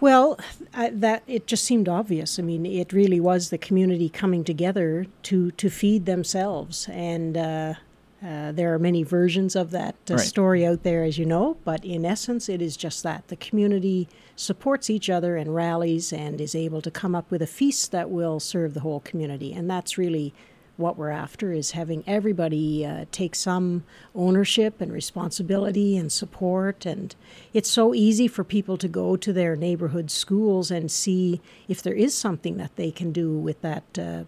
[0.00, 0.38] Well,
[0.74, 2.38] I, that it just seemed obvious.
[2.38, 7.74] I mean, it really was the community coming together to to feed themselves, and uh,
[8.22, 10.20] uh, there are many versions of that uh, Right.
[10.20, 11.56] story out there, as you know.
[11.64, 16.40] But in essence, it is just that the community supports each other and rallies, and
[16.40, 19.68] is able to come up with a feast that will serve the whole community, and
[19.70, 20.34] that's really
[20.76, 23.82] what we're after is having everybody uh, take some
[24.14, 27.14] ownership and responsibility and support and
[27.54, 31.94] it's so easy for people to go to their neighborhood schools and see if there
[31.94, 34.24] is something that they can do with that uh,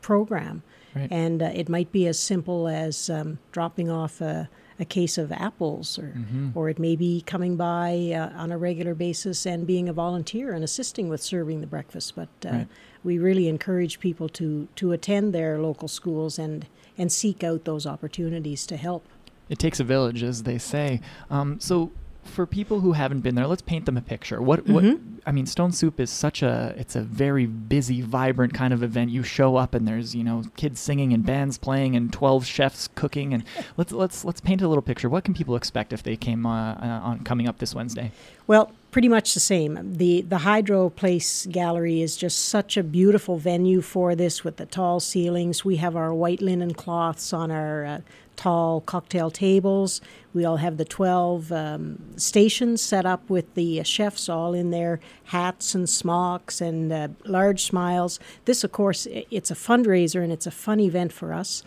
[0.00, 0.62] program
[0.94, 1.10] Right.
[1.10, 5.32] and uh, it might be as simple as um, dropping off a, a case of
[5.32, 6.50] apples or, Mm-hmm.
[6.56, 10.52] or it may be coming by uh, on a regular basis and being a volunteer
[10.52, 12.68] and assisting with serving the breakfast but uh, Right.
[13.04, 16.66] We really encourage people to to attend their local schools and
[16.98, 19.04] and seek out those opportunities to help.
[19.48, 21.00] It takes a village, as they say.
[21.30, 21.90] Um, so,
[22.22, 24.40] for people who haven't been there, let's paint them a picture.
[24.40, 24.82] What, what?
[24.84, 25.00] Mhm.
[25.26, 26.74] I mean, Stone Soup is such a.
[26.78, 29.10] It's a very busy, vibrant kind of event.
[29.10, 32.88] You show up and there's you know kids singing and bands playing and twelve chefs
[32.94, 33.34] cooking.
[33.34, 33.44] And
[33.76, 35.10] let's let's let's paint a little picture.
[35.10, 38.12] What can people expect if they came uh, uh, on coming up this Wednesday?
[38.46, 39.76] Well, pretty much the same.
[39.96, 44.66] The the Hydro Place Gallery is just such a beautiful venue for this with the
[44.66, 45.64] tall ceilings.
[45.64, 48.00] We have our white linen cloths on our uh,
[48.36, 50.00] tall cocktail tables.
[50.32, 54.70] We all have the 12 um, stations set up with the uh, chefs all in
[54.70, 58.20] their hats and smocks and uh, large smiles.
[58.44, 61.64] This, of course, it's a fundraiser and it's a fun event for us.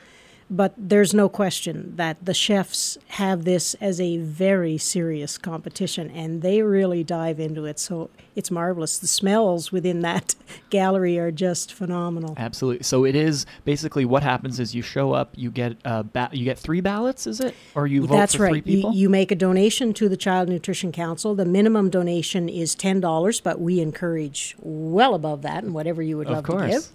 [0.49, 6.41] But there's no question that the chefs have this as a very serious competition and
[6.41, 7.79] they really dive into it.
[7.79, 8.97] So it's marvelous.
[8.97, 10.35] The smells within that
[10.69, 12.33] gallery are just phenomenal.
[12.37, 12.83] Absolutely.
[12.83, 16.45] So it is basically what happens is you show up, you get uh, ba- you
[16.45, 18.51] get three ballots, is it, or you vote That's for right.
[18.51, 18.93] three people?
[18.93, 21.35] You, you make a donation to the Child Nutrition Council.
[21.35, 26.29] The minimum donation is $10, but we encourage well above that and whatever you would
[26.29, 26.71] love to course.
[26.71, 26.87] give.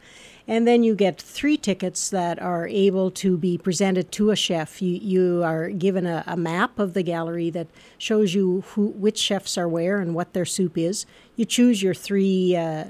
[0.48, 4.82] And then you get three tickets that are able to be presented to a chef.
[4.82, 7.68] You, you are given a, a map of the gallery that
[7.98, 11.06] shows you who, which chefs are where and what their soup is.
[11.36, 12.86] You choose your three uh,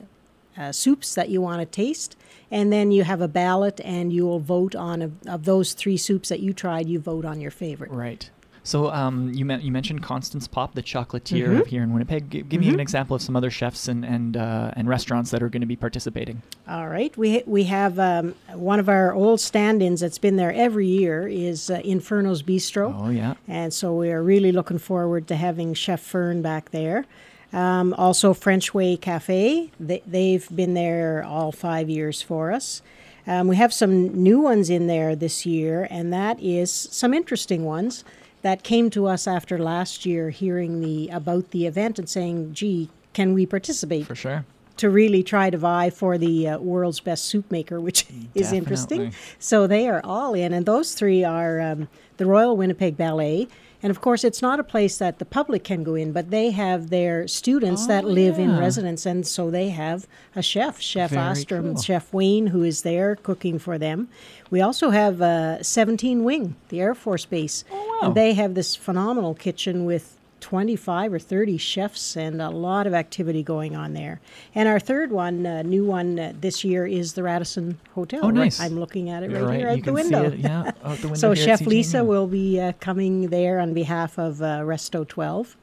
[0.56, 2.16] uh, soups that you want to taste,
[2.50, 5.96] and then you have a ballot, and you will vote on a, of those three
[5.96, 6.88] soups that you tried.
[6.88, 7.90] You vote on your favorite.
[7.90, 8.30] Right.
[8.64, 12.30] So um, you, you mentioned Constance Popp, the chocolatier here in Winnipeg.
[12.30, 15.42] G- give me an example of some other chefs and and, uh, and restaurants that
[15.42, 16.42] are going to be participating.
[16.68, 20.86] All right, we we have um, one of our old stand-ins that's been there every
[20.86, 22.94] year is uh, Inferno's Bistro.
[22.96, 23.34] Oh yeah.
[23.48, 27.04] And so we are really looking forward to having Chef Fern back there.
[27.52, 29.70] Um, also, French Way Cafe.
[29.78, 32.80] They, they've been there all five years for us.
[33.26, 37.64] Um, we have some new ones in there this year, and that is some interesting
[37.64, 38.04] ones
[38.42, 42.90] that came to us after last year hearing the about the event and saying, "Gee,
[43.12, 44.44] can we participate?" For sure.
[44.78, 49.14] to really try to vie for the uh, world's best soup maker, which is interesting.
[49.38, 53.48] So they are all in, and those three are um, the Royal Winnipeg Ballet.
[53.82, 56.50] And of course, it's not a place that the public can go in, but they
[56.52, 60.06] have their students that live in Oh, residence, and so they have
[60.36, 61.82] a chef, Chef Very Ostrom, cool.
[61.82, 64.08] Chef Wayne, who is there cooking for them.
[64.50, 67.64] We also have uh, 17 Wing, the Air Force Base.
[67.72, 68.06] Oh, wow.
[68.08, 72.92] And they have this phenomenal kitchen with 25 or 30 chefs and a lot of
[72.92, 74.20] activity going on there.
[74.54, 78.20] And our third one, uh, new one uh, this year, is the Radisson Hotel.
[78.22, 78.60] Oh, Right- nice.
[78.60, 80.24] I'm looking at it You're right, here out the window.
[80.24, 84.18] it, yeah, out the window so Chef Lisa will be uh, coming there on behalf
[84.18, 85.56] of uh, Resto 12.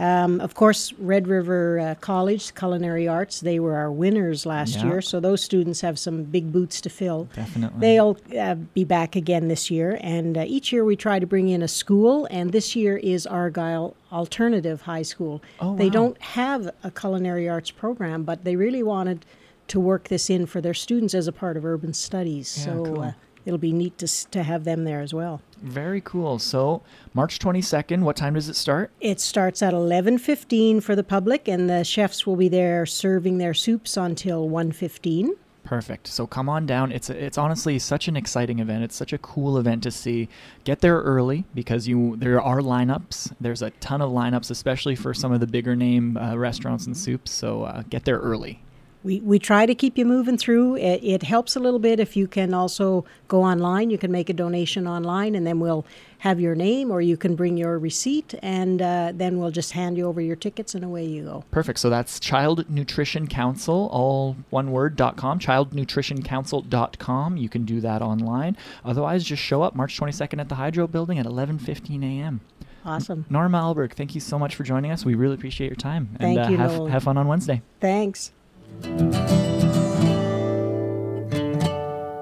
[0.00, 4.86] Um, of course, Red River uh, College Culinary Arts, they were our winners last Yeah.
[4.86, 7.28] year, so those students have some big boots to fill.
[7.36, 7.80] Definitely.
[7.80, 11.48] They'll uh, be back again this year, and uh, each year we try to bring
[11.50, 15.42] in a school, and this year is Argyle Alternative High School.
[15.60, 15.90] Oh, They wow.
[15.92, 19.26] don't have a culinary arts program, but they really wanted
[19.68, 22.56] to work this in for their students as a part of urban studies.
[22.58, 23.14] Yeah, so cool.
[23.44, 25.42] It'll be neat to, to have them there as well.
[25.62, 26.38] Very cool.
[26.38, 26.82] So
[27.14, 28.02] March 22nd.
[28.02, 28.90] What time does it start?
[29.00, 33.54] It starts at 11:15 for the public and the chefs will be there serving their
[33.54, 35.30] soups until 1:15.
[35.64, 36.08] Perfect.
[36.08, 36.90] So come on down.
[36.90, 38.82] It's it's honestly such an exciting event.
[38.82, 40.28] It's such a cool event to see.
[40.64, 43.34] Get there early because you there are lineups.
[43.40, 46.96] There's a ton of lineups, especially for some of the bigger name uh, restaurants and
[46.96, 47.30] soups.
[47.30, 48.62] So uh, get there early.
[49.02, 50.76] We, we try to keep you moving through.
[50.76, 53.88] It, it helps a little bit if you can also go online.
[53.90, 55.86] You can make a donation online, and then we'll
[56.18, 59.96] have your name, or you can bring your receipt, and uh, then we'll just hand
[59.96, 61.44] you over your tickets, and away you go.
[61.50, 61.78] Perfect.
[61.78, 67.36] So that's Child Nutrition Council, all one word, dot com, childnutritioncouncil.com.
[67.38, 68.56] You can do that online.
[68.84, 72.42] Otherwise, just show up March 22nd at the Hydro Building at 11:15 a.m.
[72.84, 73.26] Awesome.
[73.28, 75.04] Norma Alberg, thank you so much for joining us.
[75.04, 76.10] We really appreciate your time.
[76.18, 76.86] Thank and uh, you, have, Noel.
[76.86, 77.62] have fun on Wednesday.
[77.80, 78.32] Thanks.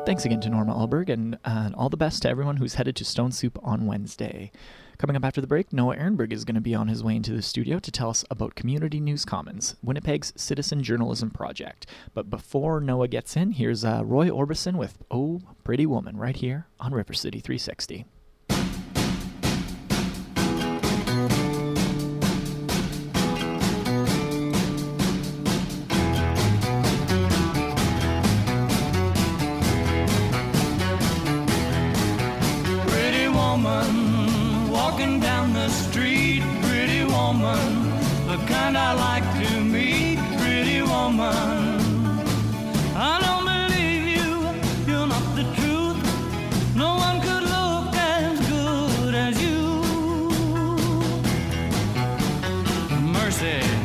[0.09, 3.05] Thanks again to Norma Alberg, and uh, all the best to everyone who's headed to
[3.05, 4.51] Stone Soup on Wednesday.
[4.97, 7.33] Coming up after the break, Noah Ehrenberg is going to be on his way into
[7.33, 11.87] the studio to tell us about Community News Commons, Winnipeg's citizen journalism project.
[12.15, 16.67] But before Noah gets in, here's uh, Roy Orbison with Oh Pretty Woman right here
[16.81, 18.07] on River City 360.
[38.69, 40.19] Kind I like to meet.
[40.41, 41.81] Pretty woman.
[42.95, 44.31] I don't believe you,
[44.91, 45.99] you're not the truth.
[46.77, 49.59] No one could look as good as you.
[53.01, 53.78] Mercy.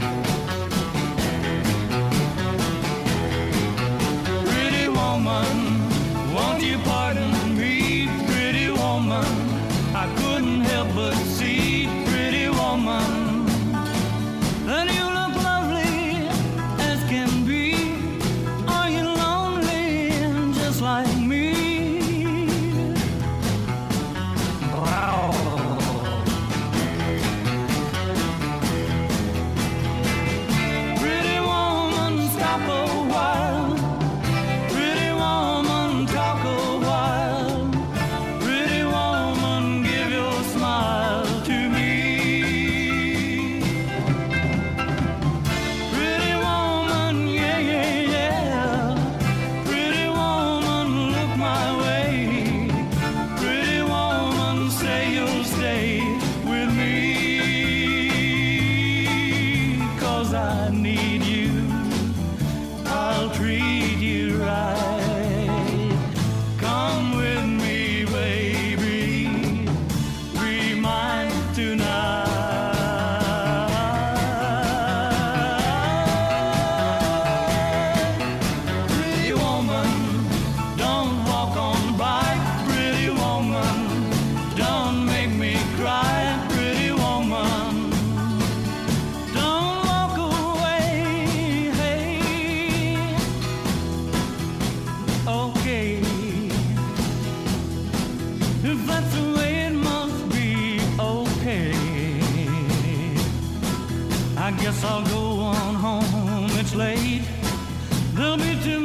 [108.24, 108.82] There'll be tomorrow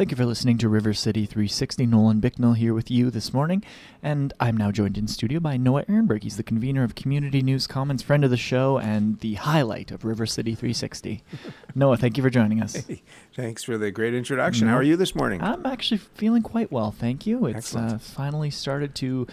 [0.00, 1.84] Thank you for listening to River City 360.
[1.84, 3.62] Nolan Bicknell here with you this morning,
[4.02, 6.22] and I'm now joined in studio by Noah Ehrenberg.
[6.22, 10.06] He's the convener of Community News Commons, friend of the show, and the highlight of
[10.06, 11.22] River City 360.
[11.74, 12.82] Noah, thank you for joining us.
[13.36, 14.68] Thanks for the great introduction.
[14.68, 15.42] How are you this morning?
[15.42, 17.44] I'm actually feeling quite well, thank you.
[17.44, 19.26] It's uh, finally started to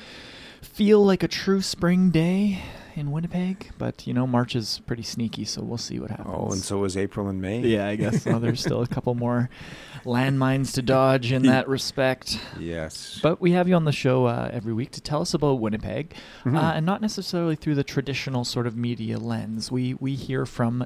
[0.78, 2.59] feel like a true spring day
[2.95, 6.30] in Winnipeg, but you know, March is pretty sneaky, so we'll see what happens.
[6.32, 7.61] oh, and so is April and May.
[7.61, 8.38] Yeah, I guess so.
[8.39, 9.49] There's still a couple more
[10.03, 12.39] landmines to dodge in that respect.
[12.59, 13.19] Yes.
[13.23, 16.13] But we have you on the show uh, every week to tell us about Winnipeg,
[16.43, 16.55] Mhm.
[16.55, 19.71] uh, and not necessarily through the traditional sort of media lens.
[19.71, 20.86] We we hear from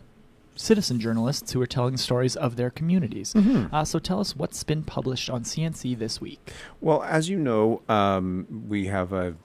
[0.55, 3.33] citizen journalists who are telling stories of their communities.
[3.33, 3.69] Mhm.
[3.73, 6.51] Uh, so tell us what's been published on CNC this week.
[6.81, 9.35] Well, as you know, um, we have a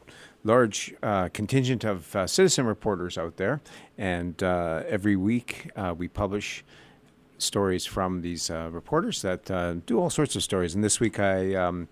[0.47, 3.61] large uh, contingent of uh, citizen reporters out there,
[3.99, 6.65] and uh, every week uh, we publish
[7.39, 10.75] stories from these uh, reporters that uh, do all sorts of stories.
[10.75, 11.55] And this week I.
[11.55, 11.89] Um,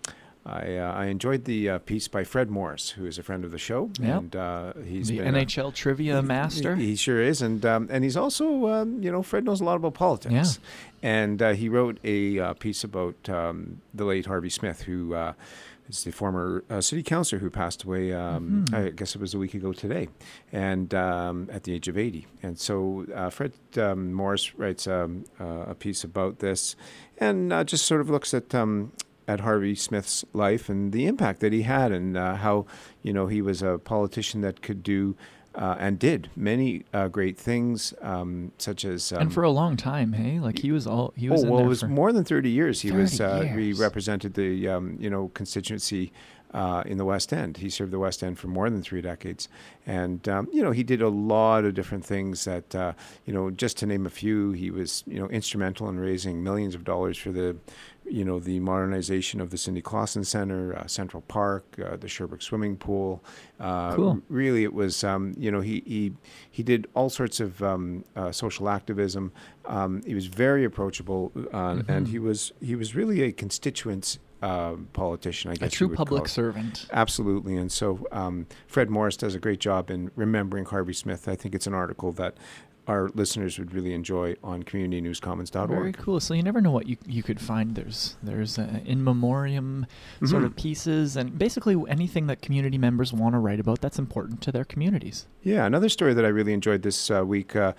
[0.47, 3.49] I, uh, I enjoyed the uh, piece by Fred Morris, who is a friend of
[3.49, 4.19] the show, Yep.
[4.19, 6.75] and uh, he's the been a- NHL trivia master.
[6.75, 9.63] He, he sure is, and um, and he's also um, you know Fred knows a
[9.63, 10.59] lot about politics.
[11.01, 15.33] And uh, he wrote a uh, piece about um, the late Harvey Smith, who uh,
[15.89, 18.11] is the former uh, city councilor who passed away.
[18.13, 18.73] Um, Mhm.
[18.73, 20.09] I guess it was a week ago today,
[20.51, 22.25] and um, at the age of 80.
[22.43, 26.75] And so uh, Fred um, Morris writes um, uh, a piece about this,
[27.19, 28.53] and uh, just sort of looks at.
[28.55, 28.91] Um,
[29.27, 32.67] at Harvey Smith's life and the impact that he had, and uh, how
[33.01, 35.15] you know he was a politician that could do
[35.55, 39.77] uh, and did many uh, great things, um, such as um, and for a long
[39.77, 41.43] time, hey, like he was all he was.
[41.43, 42.81] oh well, it was more than thirty years.
[42.81, 46.11] He was 30 uh, he represented the um, you know constituency
[46.53, 47.57] uh, in the West End.
[47.57, 49.49] He served the West End for more than three decades,
[49.85, 52.45] and um, you know he did a lot of different things.
[52.45, 52.93] That uh,
[53.25, 56.75] you know, just to name a few, he was you know instrumental in raising millions
[56.75, 57.55] of dollars for the
[58.05, 62.41] you know the modernization of the Cindy Klassen Center, uh, Central Park, uh, the Sherbrooke
[62.41, 63.23] swimming pool.
[63.59, 64.21] Uh, Cool.
[64.29, 66.13] Really, it was um, you know he he
[66.51, 69.31] he did all sorts of um, uh, social activism.
[69.65, 72.09] Um, he was very approachable, uh, and Mhm.
[72.09, 74.19] he was he was really a constituents.
[74.41, 75.71] Uh, politician, I guess.
[75.71, 76.85] you true would call public servant.
[76.93, 81.27] Absolutely, and so um, Fred Morris does a great job in remembering Harvey Smith.
[81.27, 82.35] I think it's an article that
[82.87, 85.69] our listeners would really enjoy on communitynewscommons.org.
[85.69, 86.19] Very cool.
[86.19, 87.75] So you never know what you you could find.
[87.75, 89.85] There's there's uh, in memoriam
[90.23, 90.55] sort of Mhm.
[90.55, 94.63] pieces and basically anything that community members want to write about that's important to their
[94.65, 95.25] communities.
[95.41, 97.73] Yeah, another story that I really enjoyed this uh, week uh,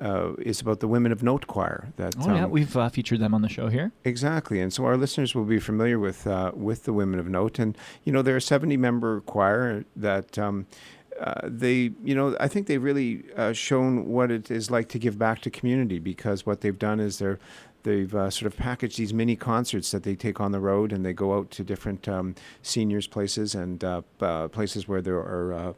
[0.00, 1.88] uh, is about the Women of Note Choir.
[1.96, 3.92] That Oh yeah, um, we've uh, featured them on the show here.
[4.04, 7.58] Exactly, and so our listeners will be familiar with uh, with the Women of Note,
[7.58, 10.38] and you know they're a seventy member choir that.
[10.38, 10.66] Um,
[11.20, 14.98] uh, they, you know, I think they've really uh, shown what it is like to
[14.98, 17.38] give back to community because what they've done is they're
[17.84, 21.04] they've uh, sort of packaged these mini concerts that they take on the road and
[21.06, 25.74] they go out to different um, seniors places and uh, uh, places where there are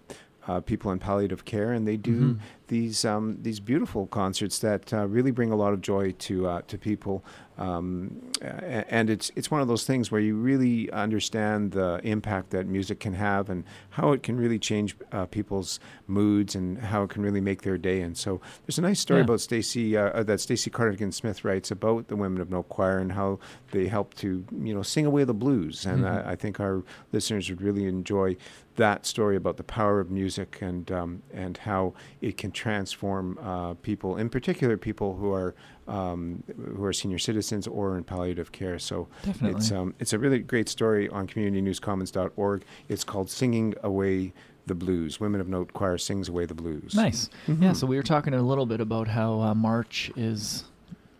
[0.62, 2.38] people in palliative care and they do Mhm.
[2.70, 6.62] These um, these beautiful concerts that uh, really bring a lot of joy to uh,
[6.68, 7.24] to people.
[7.58, 12.66] Um, and it's it's one of those things where you really understand the impact that
[12.66, 17.10] music can have and how it can really change uh, people's moods and how it
[17.10, 18.00] can really make their day.
[18.02, 19.24] And so there's a nice story Yeah.
[19.24, 22.98] about Stacy uh, uh, that Stacy Cardigan Smith writes about the Women of Note Choir
[22.98, 23.40] and how
[23.72, 24.28] they help to
[24.62, 25.84] you know sing away the blues.
[25.84, 26.26] And Mhm.
[26.26, 28.36] I, I think our listeners would really enjoy
[28.76, 31.92] that story about the power of music and um, and how
[32.22, 35.54] it can transform uh, people, in particular people who are
[35.88, 36.42] um,
[36.76, 38.78] who are senior citizens or in palliative care.
[38.78, 39.56] So Definitely.
[39.58, 42.62] it's um, it's a really great story on communitynewscommons.org.
[42.88, 44.32] It's called "Singing Away
[44.66, 46.94] the Blues." Women of Note Choir sings away the blues.
[46.94, 47.30] Nice.
[47.48, 47.54] Yeah.
[47.54, 47.76] Mhm.
[47.76, 50.64] So we were talking a little bit about how uh, March is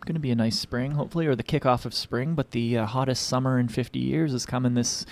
[0.05, 2.35] going to be a nice spring, hopefully, or the kickoff of spring.
[2.35, 5.05] But the uh, hottest summer in 50 years is coming this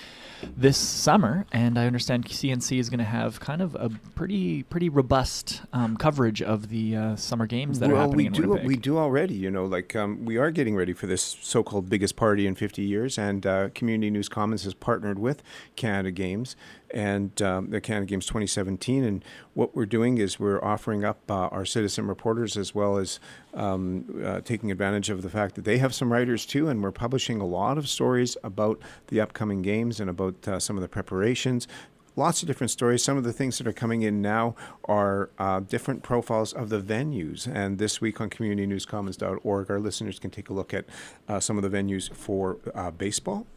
[0.55, 4.89] this summer, and I understand CNC is going to have kind of a pretty pretty
[4.89, 8.59] robust um, coverage of the uh, summer games that are well, happening we in do
[8.63, 9.33] we do already.
[9.33, 12.81] You know, like um, we are getting ready for this so-called biggest party in 50
[12.81, 15.43] years, and uh, Community News Commons has partnered with
[15.75, 16.55] Canada Games
[16.91, 19.03] and um, the Canada Games 2017.
[19.03, 19.23] And
[19.53, 23.19] what we're doing is we're offering up uh, our citizen reporters as well as
[23.53, 26.91] um, uh, taking advantage of the fact that they have some writers too, and we're
[26.91, 30.89] publishing a lot of stories about the upcoming games and about uh, some of the
[30.89, 31.67] preparations.
[32.15, 33.01] Lots of different stories.
[33.01, 36.81] Some of the things that are coming in now are uh, different profiles of the
[36.81, 37.47] venues.
[37.47, 40.85] And this week on communitynewscommons.org, our listeners can take a look at
[41.29, 43.47] uh, some of the venues for uh, baseball.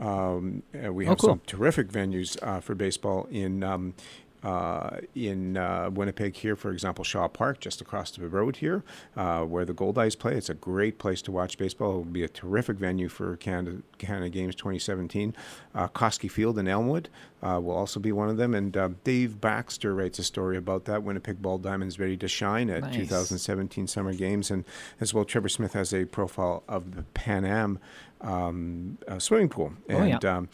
[0.00, 1.30] Um, uh, we Oh, have cool.
[1.30, 3.94] some terrific venues uh, for baseball in um,
[4.42, 8.82] uh, in uh, Winnipeg here, for example, Shaw Park, just across the road here,
[9.14, 10.34] uh, where the Goldeyes play.
[10.34, 11.90] It's a great place to watch baseball.
[11.92, 15.34] It will be a terrific venue for Canada, Canada Games 2017.
[15.74, 17.10] Uh, Koski Field in Elmwood
[17.42, 18.54] uh, will also be one of them.
[18.54, 21.02] And uh, Dave Baxter writes a story about that.
[21.02, 22.94] Winnipeg Ball Diamonds ready to shine at Nice.
[22.96, 24.50] 2017 Summer Games.
[24.50, 24.64] And
[25.02, 27.78] as well, Trevor Smith has a profile of the Pan Am
[28.20, 29.72] um, swimming pool.
[29.88, 30.36] Oh, And yeah.
[30.36, 30.48] um,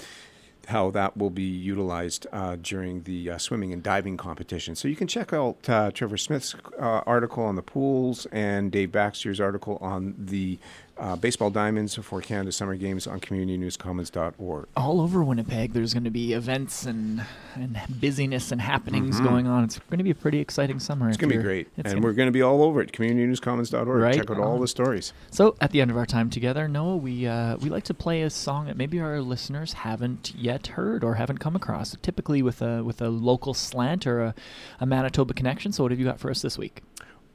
[0.69, 4.75] how that will be utilized uh, during the uh, swimming and diving competition.
[4.75, 8.91] So you can check out uh, Trevor Smith's uh, article on the pools and Dave
[8.91, 10.59] Baxter's article on the
[10.99, 14.67] uh, baseball diamonds for Canada Summer Games on communitynewscommons.org.
[14.77, 15.73] all over Winnipeg.
[15.73, 17.25] There's going to be events and
[17.55, 19.65] and busyness and happenings going on.
[19.65, 21.05] It's going to be a pretty exciting summer.
[21.05, 21.11] Mm-hmm.
[21.11, 21.69] It's going to be great.
[21.77, 23.89] And gonna- we're going to be all over it, communitynewscommons.org.
[23.89, 25.13] Right Check out all the stories.
[25.31, 28.23] So at the end of our time together, Noah, we uh, we like to play
[28.23, 31.97] a song that maybe our listeners haven't yet heard or haven't come across.
[32.03, 34.35] Typically with a with a local slant or a,
[34.81, 35.73] a Manitoba connection.
[35.73, 36.83] So what have you got for us this week?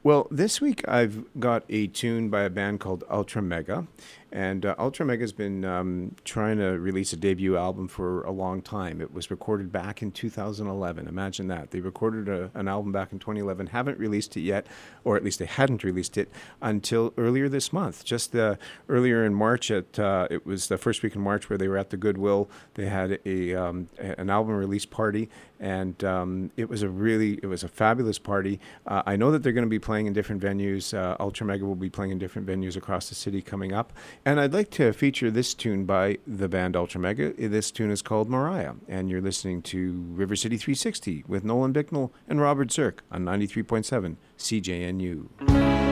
[0.04, 3.86] Well, this week I've got a tune by a band called Ultra Mega.
[4.32, 8.30] And uh, Ultra Mega has been um, trying to release a debut album for a
[8.30, 9.02] long time.
[9.02, 11.06] It was recorded back in 2011.
[11.06, 11.70] Imagine that.
[11.70, 14.66] They recorded a, an album back in 2011, haven't released it yet,
[15.04, 16.30] or at least they hadn't released it
[16.62, 18.04] until earlier this month.
[18.04, 18.34] Just
[18.88, 21.76] earlier in March, at uh, it was the first week in March where they were
[21.76, 22.48] at the Goodwill.
[22.74, 25.28] They had a, um, an album release party,
[25.60, 28.58] and um, it was a really it was a fabulous party.
[28.86, 30.92] Uh, I know that they're going to be playing in different venues.
[30.92, 33.92] Uh, Ultra Mega will be playing in different venues across the city coming up,
[34.24, 37.32] and I'd like to feature this tune by the band Ultra Mega.
[37.32, 42.12] This tune is called Mariah, and you're listening to River City 360 with Nolan Bicknell
[42.28, 45.91] and Robert Zirk on 93.7 CJNU.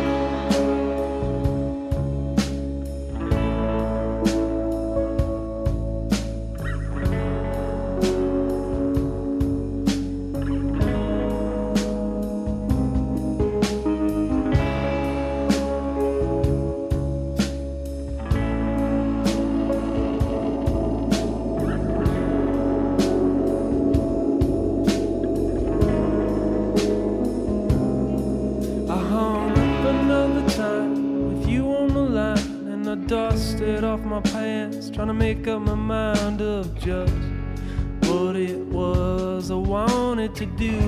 [35.40, 37.14] Make up my mind of just
[38.04, 40.78] what it was I wanted to do.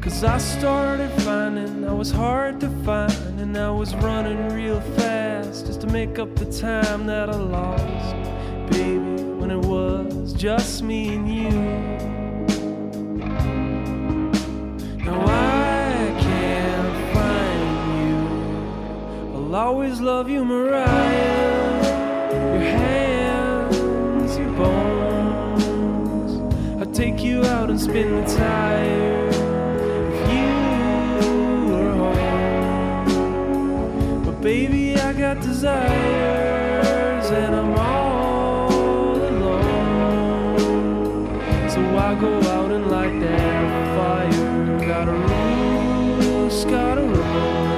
[0.00, 5.66] Cause I started finding I was hard to find, and I was running real fast
[5.66, 8.14] just to make up the time that I lost,
[8.70, 11.50] baby, when it was just me and you.
[15.04, 18.16] Now I can't find you.
[19.34, 20.99] I'll always love you, Mariah.
[27.70, 29.28] Out and spin the tire.
[30.12, 30.48] If you
[31.70, 31.92] were
[33.04, 33.04] home.
[34.24, 40.58] But baby, I got desires and I'm all alone.
[41.70, 44.80] So I go out and light that fire.
[44.86, 47.68] Got a roost, got a roll.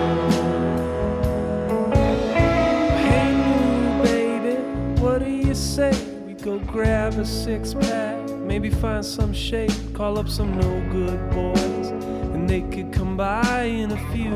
[3.02, 3.34] Hey,
[4.02, 4.54] baby,
[5.00, 5.92] what do you say?
[6.26, 9.70] We go grab a six pack, maybe find some shape,
[10.02, 11.90] call up some no good boys,
[12.34, 14.34] and they could come by in a few.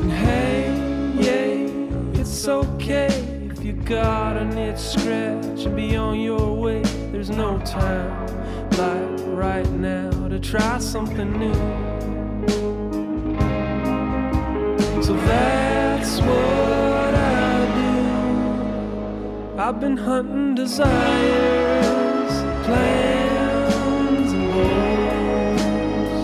[0.00, 0.66] And hey,
[1.14, 3.06] yeah, it's okay
[3.52, 6.82] if you got an itch scratch and be on your way.
[7.12, 8.26] There's no time
[8.72, 11.54] like right now to try something new.
[15.04, 17.64] So that's what I
[19.54, 19.60] do.
[19.62, 21.67] I've been hunting desires,
[22.68, 26.22] plans, and goals.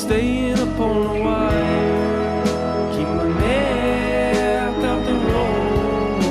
[0.00, 2.44] Staying up on the wire,
[2.94, 6.24] keep my neck out the road.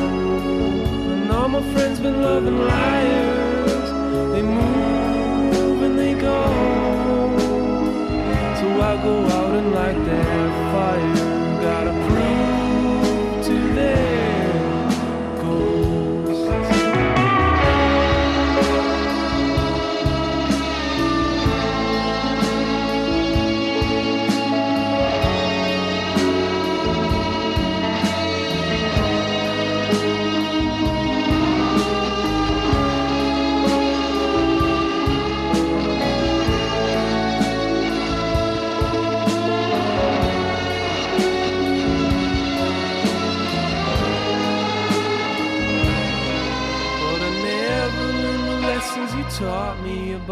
[1.14, 3.29] And all my friends been loving liars.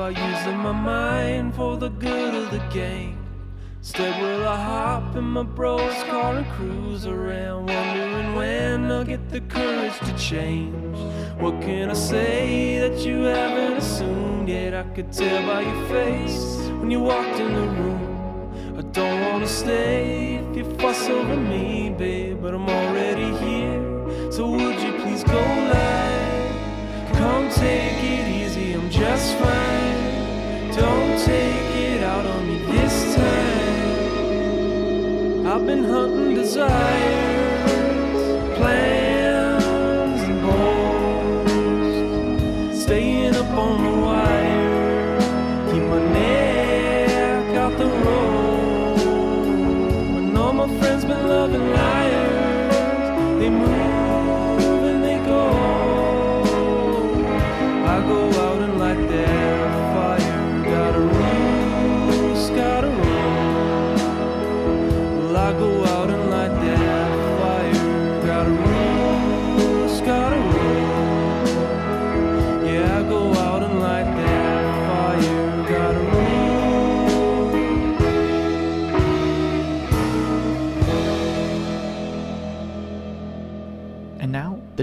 [0.07, 3.17] About using my mind for the good of the gang.
[3.79, 9.29] Instead, will I hop in my bro's car and cruise around, wondering when I'll get
[9.29, 10.97] the courage to change?
[11.39, 14.73] What can I say that you haven't assumed yet?
[14.73, 18.77] I could tell by your face when you walked in the room.
[18.77, 24.31] I don't wanna stay if you fuss over me, babe, but I'm already here.
[24.31, 25.41] So would you please go
[25.73, 27.13] live?
[27.13, 28.26] Come take it
[35.68, 37.06] been hunting desires,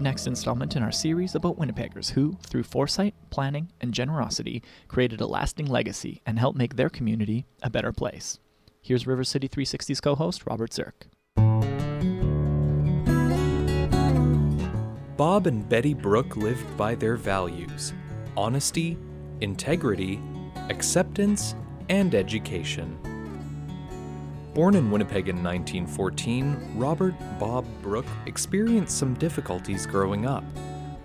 [0.04, 5.26] next installment in our series about Winnipeggers who, through foresight, planning, and generosity, created a
[5.26, 8.38] lasting legacy and helped make their community a better place.
[8.82, 11.08] Here's River City 360's co host, Robert Zirk.
[15.16, 17.94] Bob and Betty Brooke lived by their values
[18.36, 18.98] honesty,
[19.40, 20.20] integrity,
[20.68, 21.54] acceptance,
[21.88, 22.98] and education.
[24.54, 30.44] Born in Winnipeg in 1914, Robert Bob Brooke experienced some difficulties growing up,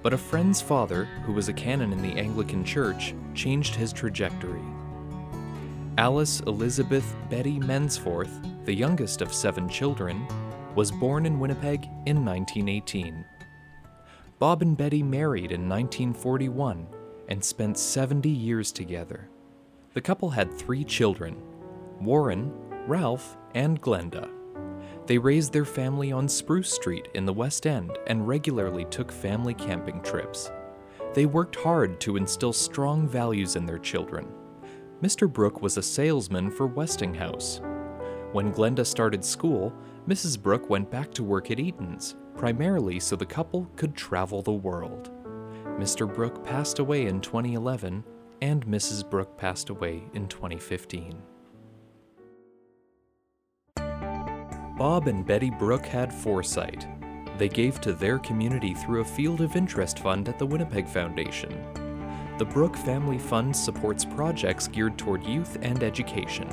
[0.04, 4.62] but a friend's father, who was a canon in the Anglican Church, changed his trajectory.
[5.98, 8.30] Alice Elizabeth Betty Mensforth,
[8.66, 10.28] the youngest of seven children,
[10.76, 13.26] was born in Winnipeg in 1918.
[14.38, 16.86] Bob and Betty married in 1941
[17.30, 19.28] and spent 70 years together.
[19.96, 21.36] The couple had three children
[22.00, 22.54] Warren,
[22.90, 24.28] Ralph, and Glenda.
[25.06, 29.54] They raised their family on Spruce Street in the West End and regularly took family
[29.54, 30.52] camping trips.
[31.14, 34.28] They worked hard to instill strong values in their children.
[35.04, 35.32] Mr.
[35.32, 37.62] Brooke was a salesman for Westinghouse.
[38.32, 39.72] When Glenda started school,
[40.08, 40.42] Mrs.
[40.42, 45.12] Brooke went back to work at Eaton's, primarily so the couple could travel the world.
[45.78, 46.12] Mr.
[46.12, 48.04] Brooke passed away in 2011,
[48.42, 49.08] and Mrs.
[49.08, 51.22] Brooke passed away in 2015.
[54.80, 56.88] Bob and Betty Brooke had foresight.
[57.38, 61.52] They gave to their community through a Field of Interest fund at the Winnipeg Foundation.
[62.38, 66.48] The Brooke Family Fund supports projects geared toward youth and education,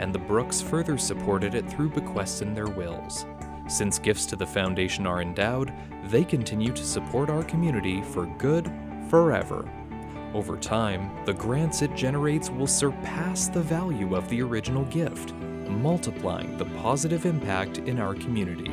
[0.00, 3.24] and the Brooks further supported it through bequests in their wills.
[3.68, 5.72] Since gifts to the foundation are endowed,
[6.06, 8.68] they continue to support our community for good
[9.08, 9.70] forever.
[10.34, 15.34] Over time, the grants it generates will surpass the value of the original gift,
[15.70, 18.70] multiplying the positive impact in our community.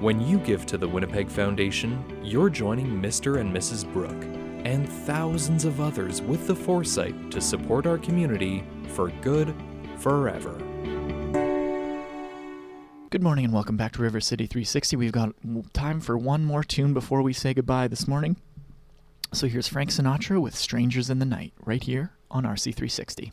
[0.00, 3.40] When you give to the Winnipeg Foundation, you're joining Mr.
[3.40, 3.90] and Mrs.
[3.92, 4.24] Brooke
[4.64, 9.54] and thousands of others with the foresight to support our community for good
[9.96, 10.56] forever.
[13.10, 14.96] Good morning and welcome back to River City 360.
[14.96, 15.34] We've got
[15.72, 18.36] time for one more tune before we say goodbye this morning.
[19.32, 23.32] So here's Frank Sinatra with Strangers in the Night right here on RC360.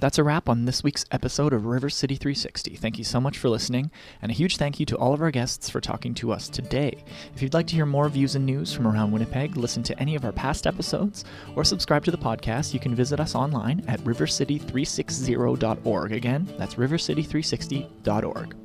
[0.00, 2.76] That's a wrap on this week's episode of River City 360.
[2.76, 3.90] Thank you so much for listening,
[4.22, 7.04] and a huge thank you to all of our guests for talking to us today.
[7.34, 10.14] If you'd like to hear more views and news from around Winnipeg, listen to any
[10.14, 14.00] of our past episodes, or subscribe to the podcast, you can visit us online at
[14.00, 16.12] rivercity360.org.
[16.12, 18.56] Again, that's rivercity360.org.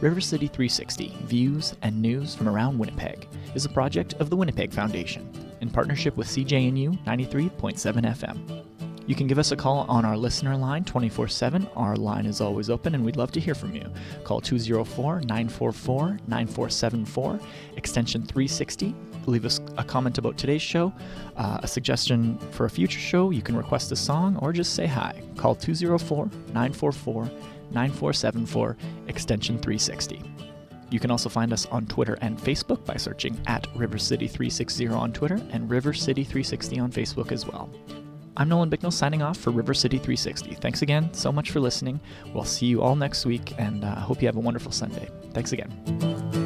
[0.00, 4.72] River City 360 Views and News from Around Winnipeg is a project of the Winnipeg
[4.72, 8.64] Foundation in partnership with CJNU 93.7 FM.
[9.06, 11.68] You can give us a call on our listener line 24 7.
[11.76, 13.84] Our line is always open and we'd love to hear from you.
[14.24, 17.40] Call 204 944 9474,
[17.76, 18.94] extension 360.
[19.26, 20.92] Leave us a comment about today's show,
[21.36, 23.30] uh, a suggestion for a future show.
[23.30, 25.22] You can request a song or just say hi.
[25.36, 27.24] Call 204 944
[27.72, 28.76] 9474,
[29.08, 30.22] extension 360.
[30.90, 34.88] You can also find us on Twitter and Facebook by searching at River City 360
[34.88, 37.68] on Twitter and River City 360 on Facebook as well.
[38.36, 40.54] I'm Nolan Bicknell signing off for River City 360.
[40.56, 42.00] Thanks again so much for listening.
[42.32, 45.08] We'll see you all next week and uh, hope you have a wonderful Sunday.
[45.32, 46.43] Thanks again.